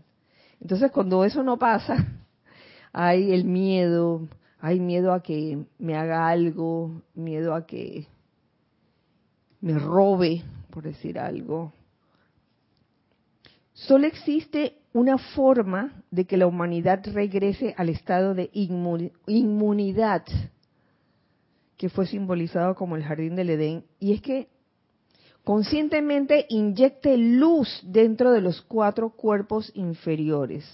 [0.60, 2.04] Entonces cuando eso no pasa,
[2.92, 4.26] hay el miedo,
[4.60, 8.08] hay miedo a que me haga algo, miedo a que
[9.60, 11.72] me robe, por decir algo.
[13.72, 20.24] Solo existe una forma de que la humanidad regrese al estado de inmunidad
[21.76, 24.48] que fue simbolizado como el jardín del Edén, y es que
[25.42, 30.64] conscientemente inyecte luz dentro de los cuatro cuerpos inferiores.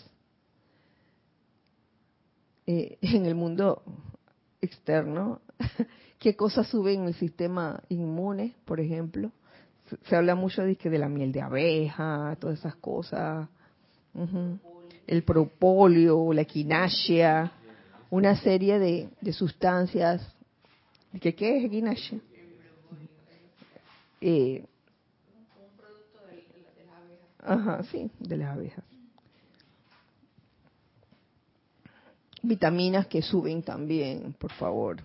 [2.66, 3.83] Eh, en el mundo
[4.61, 5.41] externo,
[6.18, 9.33] ¿qué cosas suben en el sistema inmune, por ejemplo?
[10.05, 13.49] Se, habla mucho de, de la miel de abeja, todas esas cosas,
[15.06, 17.52] el propóleo, la equinacia,
[18.11, 20.34] una serie de, de sustancias
[21.18, 22.20] ¿Qué, qué es Guinache?
[24.20, 24.64] Eh,
[25.58, 27.40] un producto de, abejas.
[27.40, 28.84] Ajá, sí, de las abejas.
[32.42, 35.02] Vitaminas que suben también, por favor.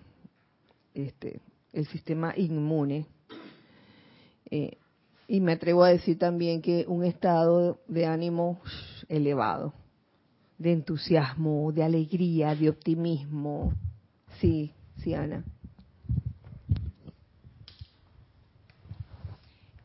[0.94, 1.40] Este,
[1.72, 3.06] el sistema inmune.
[4.50, 4.78] Eh,
[5.28, 8.60] y me atrevo a decir también que un estado de ánimo
[9.08, 9.72] elevado,
[10.58, 13.72] de entusiasmo, de alegría, de optimismo.
[14.40, 15.44] Sí, sí, Ana.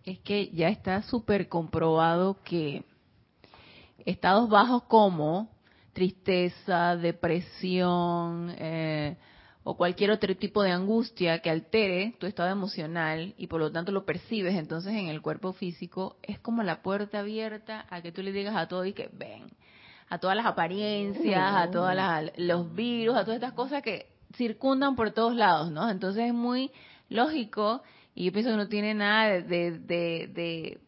[0.05, 2.83] es que ya está súper comprobado que
[4.05, 5.49] estados bajos como
[5.93, 9.17] tristeza, depresión eh,
[9.63, 13.91] o cualquier otro tipo de angustia que altere tu estado emocional y por lo tanto
[13.91, 18.23] lo percibes entonces en el cuerpo físico, es como la puerta abierta a que tú
[18.23, 19.51] le digas a todo y que ven,
[20.09, 21.93] a todas las apariencias, a todos
[22.37, 25.89] los virus, a todas estas cosas que circundan por todos lados, ¿no?
[25.89, 26.71] Entonces es muy
[27.09, 27.83] lógico
[28.15, 30.79] y yo pienso que no tiene nada de, de,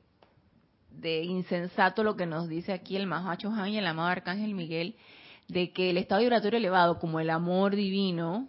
[0.89, 4.95] de, insensato lo que nos dice aquí el Mahacho Han y el amado Arcángel Miguel,
[5.47, 8.47] de que el estado vibratorio elevado, como el amor divino,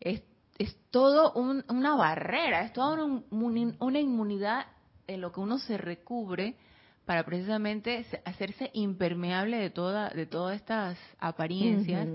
[0.00, 0.22] es,
[0.58, 4.66] es todo una barrera, es toda una, inmunidad
[5.06, 6.56] en lo que uno se recubre
[7.04, 12.06] para precisamente hacerse impermeable de toda de todas estas apariencias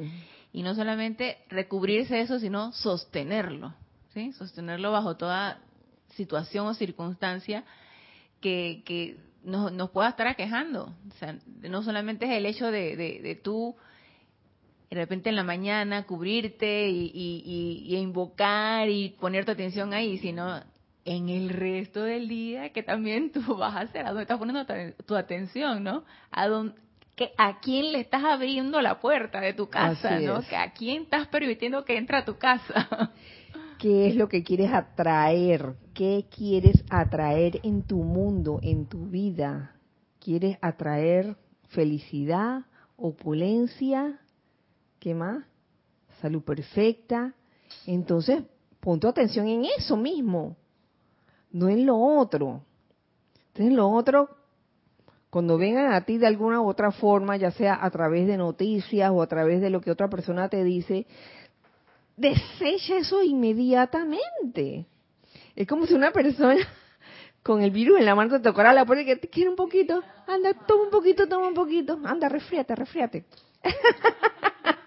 [0.54, 3.74] y no solamente recubrirse eso sino sostenerlo
[4.14, 5.60] sí sostenerlo bajo toda
[6.16, 7.66] situación o circunstancia
[8.40, 10.94] que, que nos, nos, pueda estar aquejando.
[11.10, 13.76] O sea, no solamente es el hecho de, de, tú
[14.90, 20.62] de repente en la mañana cubrirte y, y, invocar y poner tu atención ahí, sino
[21.06, 24.66] en el resto del día que también tú vas a hacer, a dónde estás poniendo
[25.06, 26.04] tu atención, ¿no?
[26.32, 26.76] A dónde,
[27.16, 30.42] que a quién le estás abriendo la puerta de tu casa, ¿no?
[30.42, 33.12] Que a quién estás permitiendo que entre a tu casa.
[33.80, 35.76] ¿Qué es lo que quieres atraer?
[35.94, 39.76] ¿Qué quieres atraer en tu mundo, en tu vida?
[40.20, 41.38] ¿Quieres atraer
[41.70, 42.66] felicidad,
[42.98, 44.20] opulencia?
[45.06, 45.46] ¿Qué más?
[46.20, 47.32] Salud perfecta.
[47.86, 48.42] Entonces,
[48.80, 50.58] pon tu atención en eso mismo,
[51.52, 52.64] no en lo otro.
[53.50, 54.36] Entonces, lo otro,
[55.30, 59.12] cuando vengan a ti de alguna u otra forma, ya sea a través de noticias
[59.12, 61.06] o a través de lo que otra persona te dice,
[62.18, 64.88] desecha eso inmediatamente.
[65.56, 66.58] Es como si una persona
[67.44, 69.56] con el virus en la mano te tocara la puerta y que te quiere un
[69.56, 73.26] poquito, anda, toma un poquito, toma un poquito, anda, resfriate, resfriate.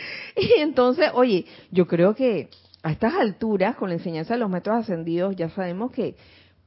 [0.36, 2.50] y entonces, oye, yo creo que
[2.82, 6.16] a estas alturas, con la enseñanza de los metros ascendidos, ya sabemos que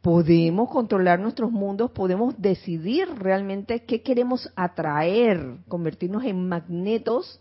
[0.02, 7.40] podemos controlar nuestros mundos, podemos decidir realmente qué queremos atraer, convertirnos en magnetos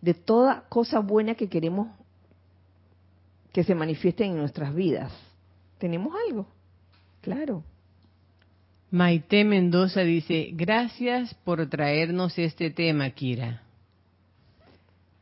[0.00, 1.88] de toda cosa buena que queremos
[3.52, 5.12] que se manifieste en nuestras vidas.
[5.78, 6.46] ¿Tenemos algo?
[7.20, 7.64] Claro.
[8.90, 13.62] Maite Mendoza dice, gracias por traernos este tema, Kira.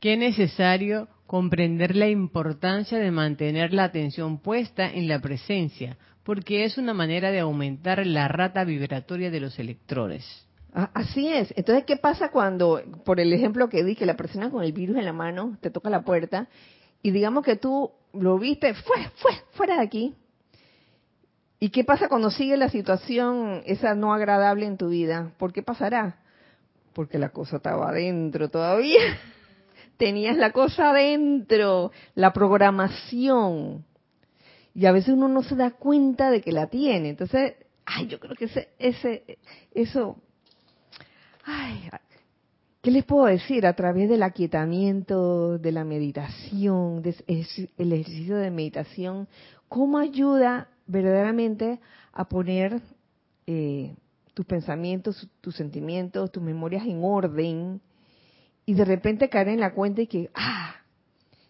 [0.01, 6.79] Qué necesario comprender la importancia de mantener la atención puesta en la presencia, porque es
[6.79, 10.25] una manera de aumentar la rata vibratoria de los electrones.
[10.73, 11.53] Ah, así es.
[11.55, 14.97] Entonces, ¿qué pasa cuando, por el ejemplo que di, que la persona con el virus
[14.97, 16.49] en la mano te toca la puerta
[17.03, 20.15] y digamos que tú lo viste, fue, fue, fuera de aquí.
[21.59, 25.33] ¿Y qué pasa cuando sigue la situación esa no agradable en tu vida?
[25.39, 26.17] ¿Por qué pasará?
[26.95, 29.19] Porque la cosa estaba adentro todavía.
[30.01, 33.85] Tenías la cosa adentro, la programación.
[34.75, 37.11] Y a veces uno no se da cuenta de que la tiene.
[37.11, 37.53] Entonces,
[37.85, 39.39] ay, yo creo que ese, ese,
[39.75, 40.17] eso,
[41.45, 41.91] ay,
[42.81, 43.67] ¿qué les puedo decir?
[43.67, 49.29] A través del aquietamiento, de la meditación, el ejercicio de meditación,
[49.69, 51.79] ¿cómo ayuda verdaderamente
[52.15, 52.81] a poner
[53.47, 53.95] eh,
[54.33, 57.83] tus pensamientos, tus sentimientos, tus memorias en orden
[58.71, 60.77] y de repente caer en la cuenta y que, ah,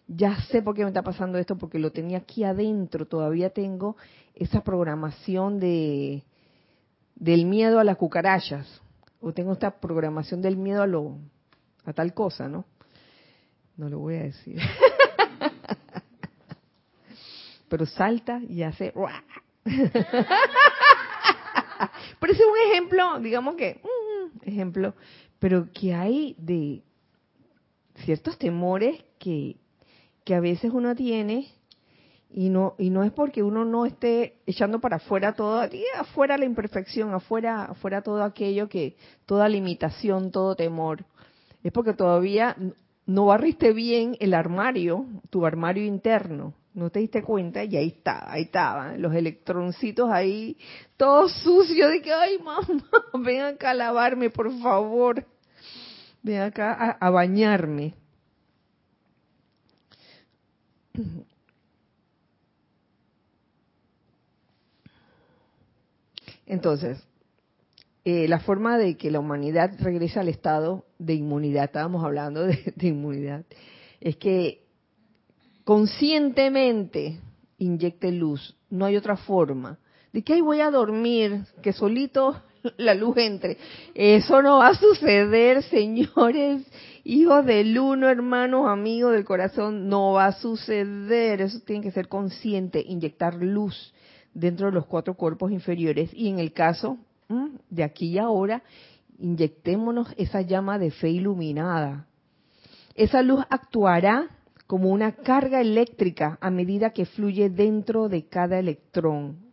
[0.07, 3.95] ya sé por qué me está pasando esto, porque lo tenía aquí adentro, todavía tengo
[4.33, 6.23] esa programación de
[7.13, 8.81] del miedo a las cucarachas,
[9.19, 11.19] o tengo esta programación del miedo a lo
[11.85, 12.65] a tal cosa, ¿no?
[13.77, 14.57] No lo voy a decir.
[17.69, 18.93] Pero salta y hace
[22.19, 24.95] Pero ese es un ejemplo, digamos que, mm, ejemplo,
[25.37, 26.81] pero que hay de
[28.01, 29.57] ciertos temores que,
[30.23, 31.47] que a veces uno tiene
[32.33, 35.61] y no y no es porque uno no esté echando para afuera todo
[35.97, 38.95] afuera la imperfección afuera afuera todo aquello que
[39.25, 41.05] toda limitación todo temor.
[41.63, 42.55] Es porque todavía
[43.05, 46.53] no barriste bien el armario tu armario interno.
[46.73, 50.57] No te diste cuenta y ahí está ahí estaban los electroncitos ahí
[50.95, 52.85] todos sucios de que ay mamá
[53.25, 55.25] ven acá a lavarme por favor
[56.23, 57.95] ven acá a bañarme
[66.45, 67.01] entonces,
[68.03, 72.73] eh, la forma de que la humanidad regrese al estado de inmunidad, estábamos hablando de,
[72.81, 73.45] inmunidad,
[73.99, 74.65] es que
[75.63, 77.19] conscientemente
[77.57, 79.77] inyecte luz, no hay otra forma.
[80.11, 82.41] De que ahí voy a dormir, que solito
[82.77, 83.57] la luz entre.
[83.93, 86.65] Eso no va a suceder, señores,
[87.03, 91.41] hijos del uno, hermanos, amigos del corazón, no va a suceder.
[91.41, 93.93] Eso tiene que ser consciente, inyectar luz
[94.33, 96.97] dentro de los cuatro cuerpos inferiores y en el caso
[97.69, 98.61] de aquí y ahora,
[99.19, 102.07] inyectémonos esa llama de fe iluminada.
[102.95, 104.29] Esa luz actuará
[104.67, 109.50] como una carga eléctrica a medida que fluye dentro de cada electrón.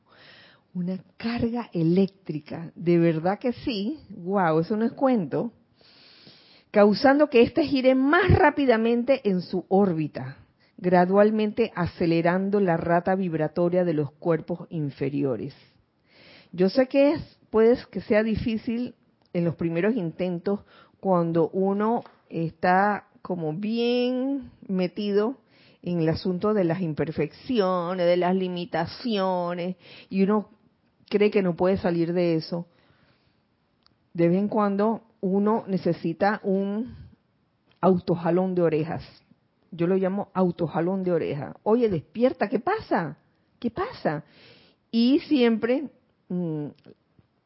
[0.79, 5.53] Una carga eléctrica, de verdad que sí, wow, eso no es cuento,
[6.71, 10.37] causando que éste gire más rápidamente en su órbita
[10.77, 15.53] gradualmente acelerando la rata vibratoria de los cuerpos inferiores.
[16.53, 18.95] Yo sé que es, puede que sea difícil
[19.33, 20.61] en los primeros intentos
[21.01, 25.39] cuando uno está como bien metido
[25.83, 29.75] en el asunto de las imperfecciones, de las limitaciones,
[30.09, 30.51] y uno
[31.09, 32.67] cree que no puede salir de eso.
[34.15, 36.97] De vez en cuando uno necesita un
[37.81, 39.05] autojalón de orejas
[39.71, 41.57] yo lo llamo autojalón de oreja.
[41.63, 43.17] Oye, despierta, ¿qué pasa?
[43.59, 44.25] ¿Qué pasa?
[44.91, 45.89] Y siempre
[46.29, 46.69] mm,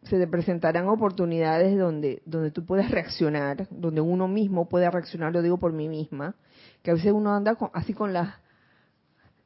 [0.02, 5.42] se te presentarán oportunidades donde, donde tú puedes reaccionar, donde uno mismo puede reaccionar, lo
[5.42, 6.34] digo por mí misma,
[6.82, 8.40] que a veces uno anda así con la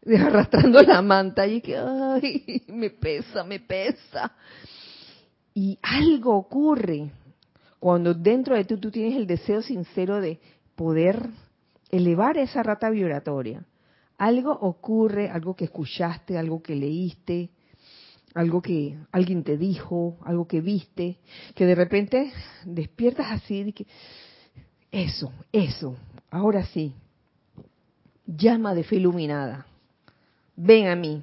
[0.21, 4.33] arrastrando la manta y que ay, me pesa, me pesa.
[5.55, 7.11] Y algo ocurre
[7.79, 10.39] cuando dentro de ti tú tienes el deseo sincero de
[10.75, 11.29] poder
[11.91, 13.65] elevar esa rata vibratoria.
[14.19, 17.51] Algo ocurre, algo que escuchaste, algo que leíste,
[18.35, 21.19] algo que alguien te dijo, algo que viste,
[21.55, 22.33] que de repente
[22.65, 23.87] despiertas así que
[24.91, 25.97] eso, eso,
[26.31, 26.95] ahora sí,
[28.27, 29.67] llama de fe iluminada,
[30.57, 31.23] ven a mí.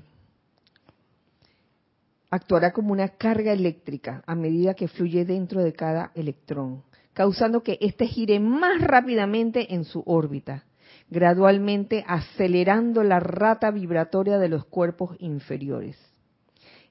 [2.29, 7.77] Actuará como una carga eléctrica a medida que fluye dentro de cada electrón causando que
[7.79, 10.65] éste gire más rápidamente en su órbita,
[11.09, 15.97] gradualmente acelerando la rata vibratoria de los cuerpos inferiores.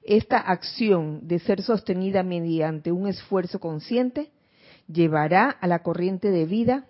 [0.03, 4.31] Esta acción de ser sostenida mediante un esfuerzo consciente
[4.87, 6.85] llevará a la corriente de vida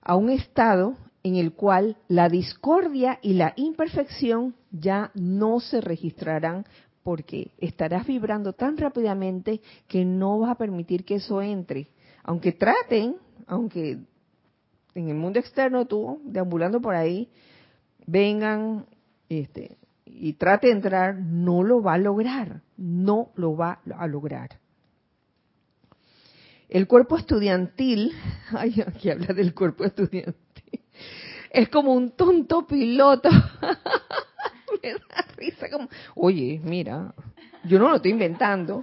[0.00, 6.64] a un estado en el cual la discordia y la imperfección ya no se registrarán
[7.02, 11.88] porque estarás vibrando tan rápidamente que no vas a permitir que eso entre
[12.22, 13.16] aunque traten,
[13.46, 13.98] aunque
[14.94, 17.28] en el mundo externo tú, deambulando por ahí,
[18.06, 18.86] vengan
[19.28, 24.60] este, y trate de entrar, no lo va a lograr, no lo va a lograr.
[26.68, 28.12] El cuerpo estudiantil,
[28.52, 30.34] ay, aquí habla del cuerpo estudiantil,
[31.50, 33.28] es como un tonto piloto.
[34.82, 37.14] Me da risa como, oye, mira,
[37.64, 38.82] yo no lo estoy inventando.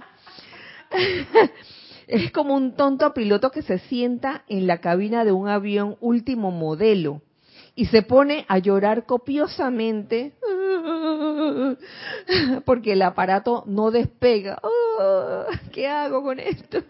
[2.06, 6.50] es como un tonto piloto que se sienta en la cabina de un avión último
[6.50, 7.22] modelo
[7.74, 10.34] y se pone a llorar copiosamente
[12.64, 14.60] porque el aparato no despega.
[15.72, 16.82] ¿Qué hago con esto?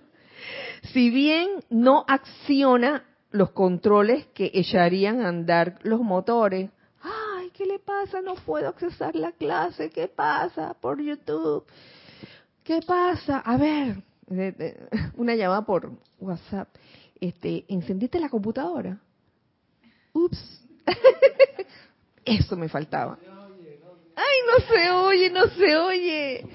[0.92, 6.70] Si bien no acciona los controles que echarían a andar los motores.
[7.02, 8.20] Ay, ¿qué le pasa?
[8.20, 9.90] No puedo accesar la clase.
[9.90, 11.64] ¿Qué pasa por YouTube?
[12.64, 13.38] ¿Qué pasa?
[13.38, 14.02] A ver,
[15.16, 16.68] una llamada por WhatsApp.
[17.20, 18.98] Este, ¿encendiste la computadora?
[20.12, 20.66] Ups.
[22.24, 23.18] Eso me faltaba.
[24.16, 26.46] Ay, no se oye, no se oye.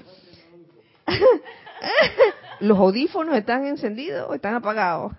[2.60, 5.12] ¿Los audífonos están encendidos o están apagados?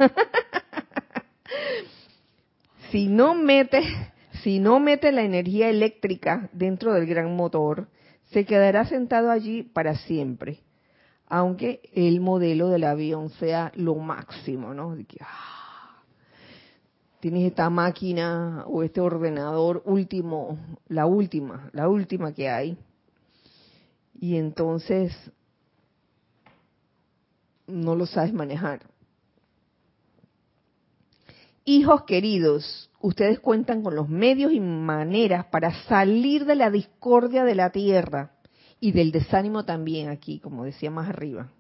[2.92, 3.84] Si no mete,
[4.44, 7.88] si no mete la energía eléctrica dentro del gran motor,
[8.32, 10.60] se quedará sentado allí para siempre,
[11.28, 14.98] aunque el modelo del avión sea lo máximo, ¿no?
[15.22, 16.04] Ah,
[17.20, 22.78] tienes esta máquina o este ordenador último, la última, la última que hay,
[24.20, 25.14] y entonces
[27.68, 28.82] no lo sabes manejar.
[31.70, 37.56] Hijos queridos, ustedes cuentan con los medios y maneras para salir de la discordia de
[37.56, 38.32] la tierra
[38.80, 41.52] y del desánimo también aquí, como decía más arriba.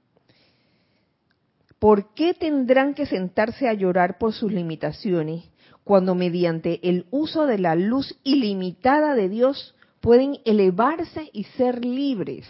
[1.78, 5.43] ¿Por qué tendrán que sentarse a llorar por sus limitaciones
[5.84, 12.47] cuando mediante el uso de la luz ilimitada de Dios pueden elevarse y ser libres?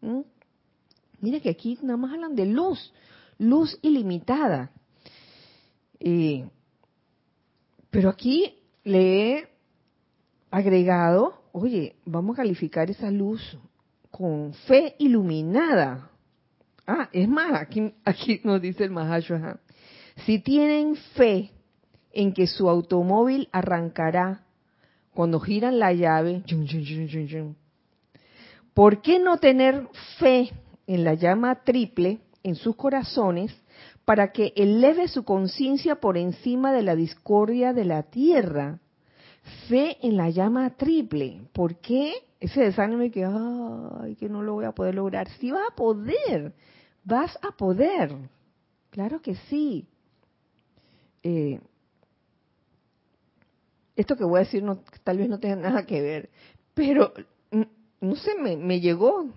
[0.00, 0.22] ¿Mm?
[1.20, 2.92] Mira que aquí nada más hablan de luz,
[3.38, 4.72] luz ilimitada.
[6.00, 6.48] Eh,
[7.90, 9.48] pero aquí le he
[10.50, 13.58] agregado, oye, vamos a calificar esa luz
[14.10, 16.10] con fe iluminada.
[16.86, 19.60] Ah, es más, aquí, aquí nos dice el Mahashua,
[20.26, 21.50] si tienen fe
[22.12, 24.44] en que su automóvil arrancará
[25.14, 26.42] cuando giran la llave,
[28.74, 29.88] ¿por qué no tener
[30.18, 30.50] fe
[30.86, 33.54] en la llama triple en sus corazones
[34.10, 38.80] para que eleve su conciencia por encima de la discordia de la tierra.
[39.68, 41.42] Fe en la llama triple.
[41.52, 42.14] ¿Por qué?
[42.40, 45.28] Ese desánimo de que, ay, que no lo voy a poder lograr.
[45.38, 46.52] Sí vas a poder,
[47.04, 48.12] vas a poder.
[48.90, 49.86] Claro que sí.
[51.22, 51.60] Eh,
[53.94, 56.30] esto que voy a decir no, tal vez no tenga nada que ver,
[56.74, 57.14] pero
[58.00, 59.30] no sé, me, me llegó.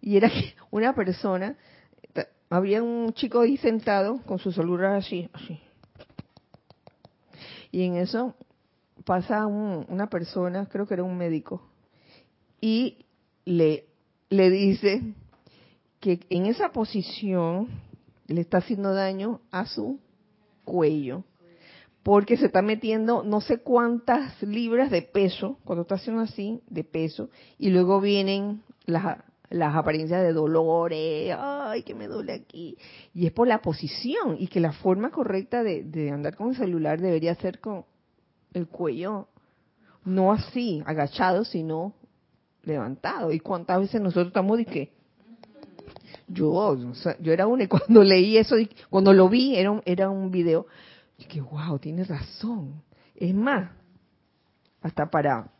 [0.00, 1.58] Y era que una persona
[2.50, 5.60] había un chico ahí sentado con su celular así, así.
[7.72, 8.34] Y en eso
[9.04, 11.62] pasa una persona, creo que era un médico,
[12.60, 13.04] y
[13.44, 13.86] le,
[14.30, 15.14] le dice
[16.00, 17.68] que en esa posición
[18.26, 20.00] le está haciendo daño a su
[20.64, 21.24] cuello,
[22.02, 26.84] porque se está metiendo no sé cuántas libras de peso, cuando está haciendo así, de
[26.84, 29.18] peso, y luego vienen las,
[29.50, 32.76] las apariencias de dolores, ay, que me duele aquí.
[33.14, 37.00] Y es por la posición y que la forma correcta de, andar con el celular
[37.00, 37.84] debería ser con
[38.52, 39.28] el cuello,
[40.04, 41.94] no así, agachado, sino
[42.62, 43.32] levantado.
[43.32, 44.92] ¿Y cuántas veces nosotros estamos de qué?
[46.28, 46.76] Yo,
[47.20, 48.56] yo era una y cuando leí eso,
[48.90, 50.66] cuando lo vi, era un, era un video,
[51.18, 52.82] dije, wow, tienes razón.
[53.14, 53.70] Es más,
[54.82, 55.52] hasta para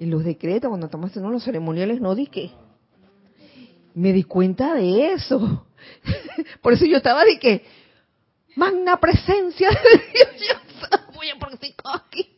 [0.00, 2.50] en los decretos, cuando estamos haciendo los ceremoniales, no di que.
[3.92, 5.66] Me di cuenta de eso.
[6.62, 7.62] Por eso yo estaba de que,
[8.56, 10.54] magna presencia de Dios, yo
[11.14, 12.34] voy a practicar aquí.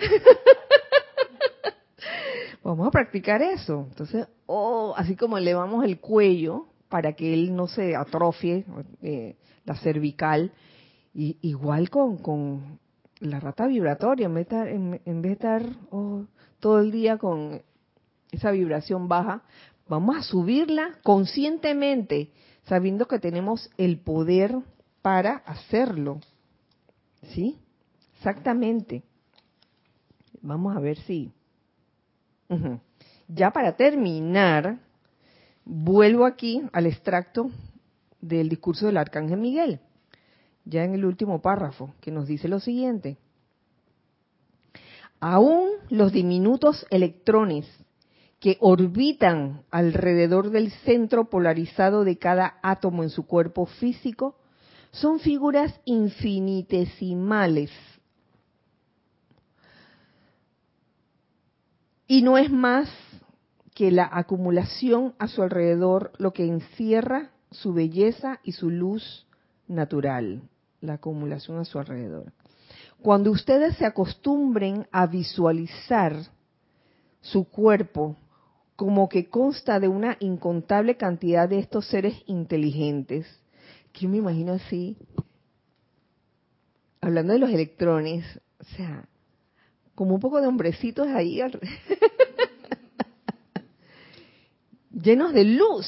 [2.62, 3.86] Vamos a practicar eso.
[3.88, 8.64] Entonces, oh, así como elevamos el cuello para que él no se atrofie,
[9.02, 9.34] eh,
[9.64, 10.52] la cervical,
[11.12, 12.78] y, igual con, con
[13.18, 16.24] la rata vibratoria, en vez de estar, en, vez de estar oh,
[16.60, 17.62] todo el día con
[18.30, 19.42] esa vibración baja,
[19.88, 22.30] vamos a subirla conscientemente,
[22.64, 24.56] sabiendo que tenemos el poder
[25.02, 26.20] para hacerlo.
[27.34, 27.58] ¿Sí?
[28.16, 29.02] Exactamente.
[30.42, 31.32] Vamos a ver si.
[33.28, 34.78] Ya para terminar,
[35.64, 37.50] vuelvo aquí al extracto
[38.20, 39.80] del discurso del Arcángel Miguel,
[40.64, 43.18] ya en el último párrafo, que nos dice lo siguiente.
[45.20, 47.66] Aún los diminutos electrones
[48.40, 54.36] que orbitan alrededor del centro polarizado de cada átomo en su cuerpo físico
[54.92, 57.70] son figuras infinitesimales.
[62.06, 62.88] Y no es más
[63.74, 69.26] que la acumulación a su alrededor lo que encierra su belleza y su luz
[69.68, 70.42] natural,
[70.80, 72.32] la acumulación a su alrededor.
[73.02, 76.14] Cuando ustedes se acostumbren a visualizar
[77.20, 78.16] su cuerpo
[78.76, 83.26] como que consta de una incontable cantidad de estos seres inteligentes,
[83.92, 84.96] que yo me imagino así,
[87.00, 88.24] hablando de los electrones,
[88.58, 89.04] o sea,
[89.94, 91.40] como un poco de hombrecitos ahí,
[94.90, 95.86] llenos de luz,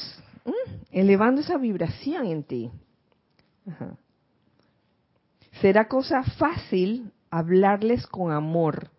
[0.91, 2.71] elevando esa vibración en ti.
[5.61, 8.89] Será cosa fácil hablarles con amor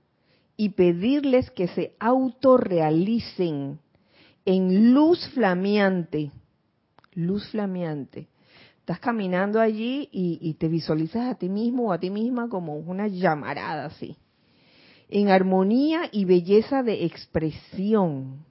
[0.56, 3.78] y pedirles que se autorrealicen
[4.44, 6.30] en luz flameante,
[7.14, 8.28] luz flameante.
[8.78, 13.08] Estás caminando allí y, te visualizas a ti mismo o a ti misma como una
[13.08, 14.16] llamarada así,
[15.08, 18.44] en armonía y belleza de expresión,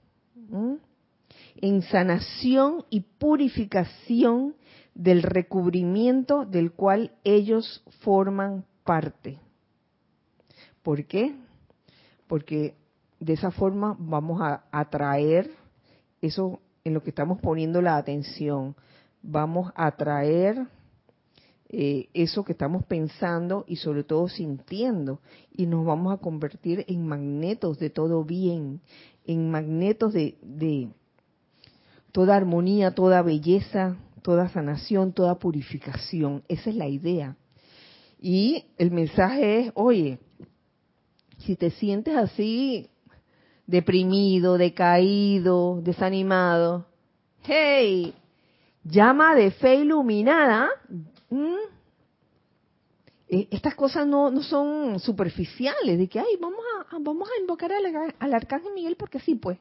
[1.56, 4.56] en sanación y purificación
[4.94, 9.38] del recubrimiento del cual ellos forman parte.
[10.82, 11.34] ¿Por qué?
[12.26, 12.74] Porque
[13.18, 15.50] de esa forma vamos a atraer
[16.20, 18.76] eso en lo que estamos poniendo la atención.
[19.22, 20.66] Vamos a atraer
[21.70, 25.20] eh, eso que estamos pensando y sobre todo sintiendo.
[25.50, 28.80] Y nos vamos a convertir en magnetos de todo bien,
[29.26, 30.90] en magnetos de, de
[32.12, 36.42] toda armonía, toda belleza, toda sanación, toda purificación.
[36.48, 37.36] Esa es la idea.
[38.18, 40.18] Y el mensaje es, oye,
[41.40, 42.88] si te sientes así
[43.66, 46.86] deprimido, decaído, desanimado,
[47.42, 48.14] hey,
[48.82, 50.70] llama de fe iluminada.
[53.28, 57.70] E, estas cosas no, no, son superficiales, de que, ay, vamos a, vamos a invocar
[57.72, 59.58] al, al arcángel Miguel porque sí, pues.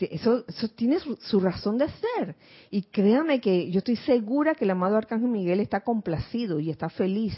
[0.00, 2.36] Eso, eso tiene su, razón de ser.
[2.70, 6.88] Y créame que yo estoy segura que el amado Arcángel Miguel está complacido y está
[6.88, 7.36] feliz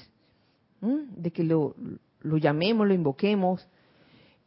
[0.80, 1.76] de que lo,
[2.20, 3.66] lo llamemos, lo invoquemos,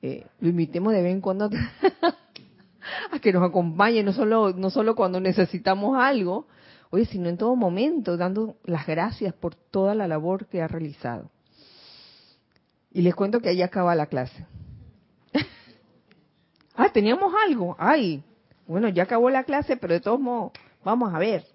[0.02, 1.50] eh, lo invitemos de vez en cuando
[3.12, 6.48] a que nos acompañe, no solo, no solo cuando necesitamos algo,
[6.90, 11.32] oye, sino en todo momento, dando las gracias por toda la labor que ha realizado.
[12.92, 14.46] Y les cuento que ahí acaba la clase.
[16.76, 17.76] Ah, teníamos algo.
[17.80, 18.24] Ay,
[18.68, 20.52] bueno, ya acabó la clase, pero de todos modos,
[20.84, 21.46] vamos a ver.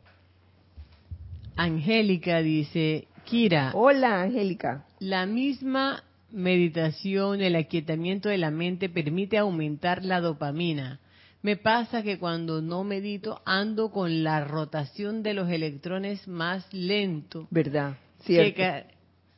[1.56, 3.72] Angélica dice, Kira.
[3.74, 4.86] Hola, Angélica.
[4.98, 11.00] La misma meditación, el aquietamiento de la mente permite aumentar la dopamina.
[11.42, 17.48] Me pasa que cuando no medito ando con la rotación de los electrones más lento.
[17.50, 17.96] ¿Verdad?
[18.24, 18.88] Cierto.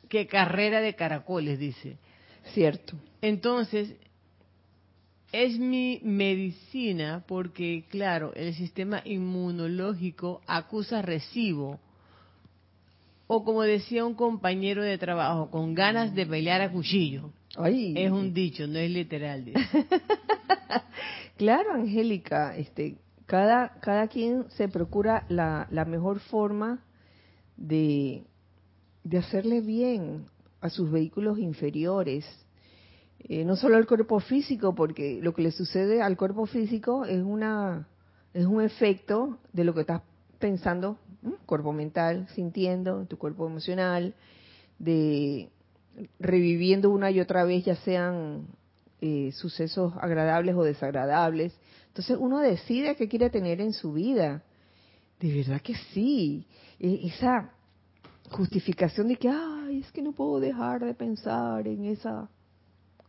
[0.09, 1.97] Que, carrera de caracoles, dice.
[2.53, 2.95] Cierto.
[3.21, 3.95] Entonces,
[5.33, 11.79] es mi medicina porque, claro, el sistema inmunológico acusa recibo
[13.25, 17.31] o como decía un compañero de trabajo, con ganas de pelear a cuchillo.
[17.95, 19.45] Es un dicho, no es literal.
[21.37, 26.83] claro, Angélica, este, cada, cada quien se procura la, la mejor forma
[27.57, 28.23] de,
[29.03, 30.25] de hacerle bien
[30.61, 32.25] a sus vehículos inferiores.
[33.29, 37.23] Eh, no solo al cuerpo físico, porque lo que le sucede al cuerpo físico es
[37.23, 37.87] una
[38.33, 40.01] es un efecto de lo que estás
[40.39, 40.97] pensando
[41.45, 44.13] cuerpo mental, sintiendo, tu cuerpo emocional,
[44.79, 45.49] de
[46.19, 48.47] reviviendo una y otra vez, ya sean
[49.01, 51.53] eh, sucesos agradables o desagradables.
[51.87, 54.43] Entonces uno decide qué quiere tener en su vida.
[55.19, 56.47] De verdad que sí.
[56.79, 57.51] E, esa
[58.31, 62.29] justificación de que, ay, es que no puedo dejar de pensar en esa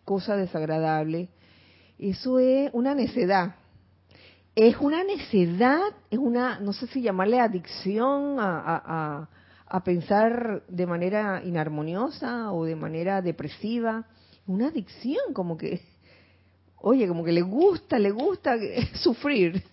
[0.04, 1.28] cosa desagradable.
[1.98, 3.54] Eso es una necedad
[4.54, 9.28] es una necedad, es una, no sé si llamarle adicción a,
[9.84, 14.06] pensar de manera inarmoniosa o de manera depresiva,
[14.46, 15.80] una adicción como que,
[16.76, 18.56] oye, como que le gusta, le gusta
[18.94, 19.64] sufrir,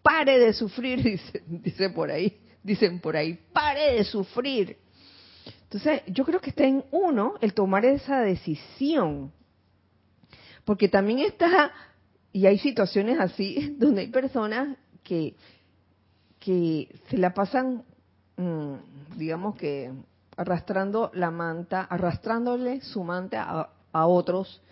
[0.00, 4.76] pare de sufrir, dice, dice por ahí, dicen por ahí, pare de sufrir.
[5.64, 9.32] Entonces, yo creo que está en uno el tomar esa decisión,
[10.64, 11.72] porque también está
[12.32, 15.36] y hay situaciones así donde hay personas que,
[16.38, 17.84] que se la pasan,
[18.36, 19.92] mm, digamos que
[20.36, 24.62] arrastrando la manta, arrastrándole su manta a, otros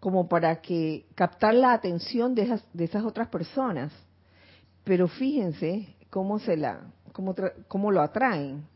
[0.00, 3.92] como para que captar la atención de esas, de esas otras personas.
[4.82, 6.80] Pero fíjense cómo se la,
[7.12, 7.34] cómo,
[7.68, 8.66] cómo lo atraen,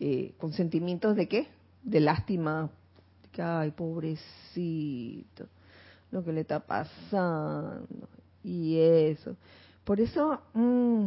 [0.00, 1.48] eh, con sentimientos de qué?
[1.84, 2.68] De lástima,
[3.38, 5.46] ay, pobrecito,
[6.14, 7.88] lo que le está pasando,
[8.44, 9.36] y eso.
[9.82, 11.06] Por eso, mm,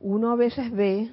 [0.00, 1.12] uno a veces ve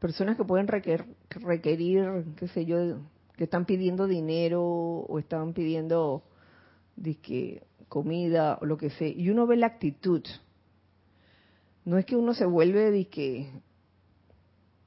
[0.00, 2.98] personas que pueden requerir, requerir, qué sé yo,
[3.36, 6.24] que están pidiendo dinero o están pidiendo
[7.88, 10.22] comida o lo que sea, y uno ve la actitud.
[11.84, 13.50] No es que uno se vuelve de que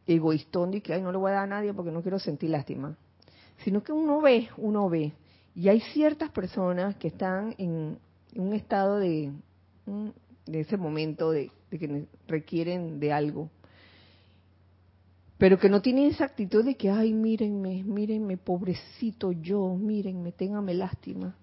[0.05, 2.49] egoístón de que ay no le voy a dar a nadie porque no quiero sentir
[2.49, 2.97] lástima,
[3.63, 5.13] sino que uno ve, uno ve,
[5.57, 7.97] y hay ciertas personas que están en
[8.35, 9.33] un estado de,
[10.45, 13.49] de ese momento de que requieren de algo
[15.37, 20.73] pero que no tiene esa actitud de que, ay, mírenme, mírenme, pobrecito yo, mírenme, ténganme
[20.73, 21.35] lástima.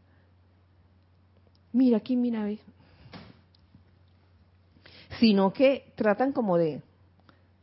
[1.73, 2.49] Mira, aquí, mira.
[5.21, 6.83] Sino que tratan como de,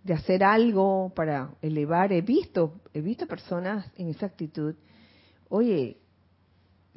[0.06, 2.14] de hacer algo para elevar.
[2.14, 4.76] He visto, he visto personas en esa actitud.
[5.50, 5.98] Oye,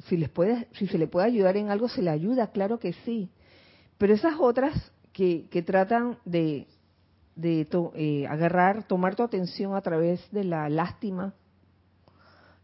[0.07, 2.93] si les puede, si se le puede ayudar en algo, se le ayuda, claro que
[3.05, 3.29] sí.
[3.97, 6.67] Pero esas otras que, que tratan de,
[7.35, 11.33] de eh, agarrar, tomar tu atención a través de la lástima,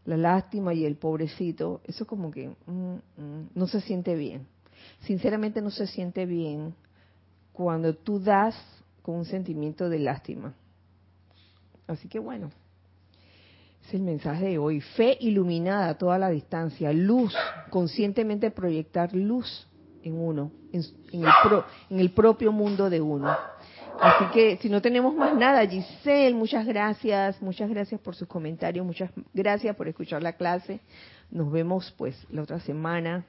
[0.04, 4.46] la lástima y el pobrecito, eso como que mm, mm, no se siente bien.
[5.00, 6.74] Sinceramente no se siente bien
[7.52, 8.54] cuando tú das
[9.02, 10.54] con un sentimiento de lástima.
[11.86, 12.50] Así que bueno,
[13.86, 14.80] es el mensaje de hoy.
[14.80, 17.34] Fe iluminada a toda la distancia, luz,
[17.70, 19.66] conscientemente proyectar luz
[20.02, 23.36] en uno, en, el, en el propio mundo de uno.
[24.00, 28.84] Así que si no tenemos más nada, Giselle, muchas gracias, muchas gracias por sus comentarios,
[28.84, 30.80] muchas gracias por escuchar la clase.
[31.30, 33.24] Nos vemos pues la otra semana.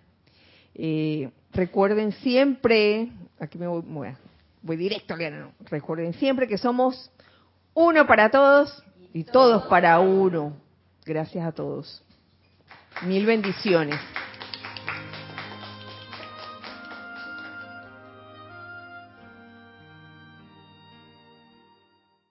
[0.74, 3.84] Eh, recuerden siempre, aquí me voy,
[4.62, 5.16] voy, directo,
[5.70, 7.12] recuerden siempre que somos
[7.76, 8.84] uno para todos
[9.14, 10.54] y todos para uno.
[11.06, 12.04] Gracias a todos.
[13.04, 14.00] Mil bendiciones.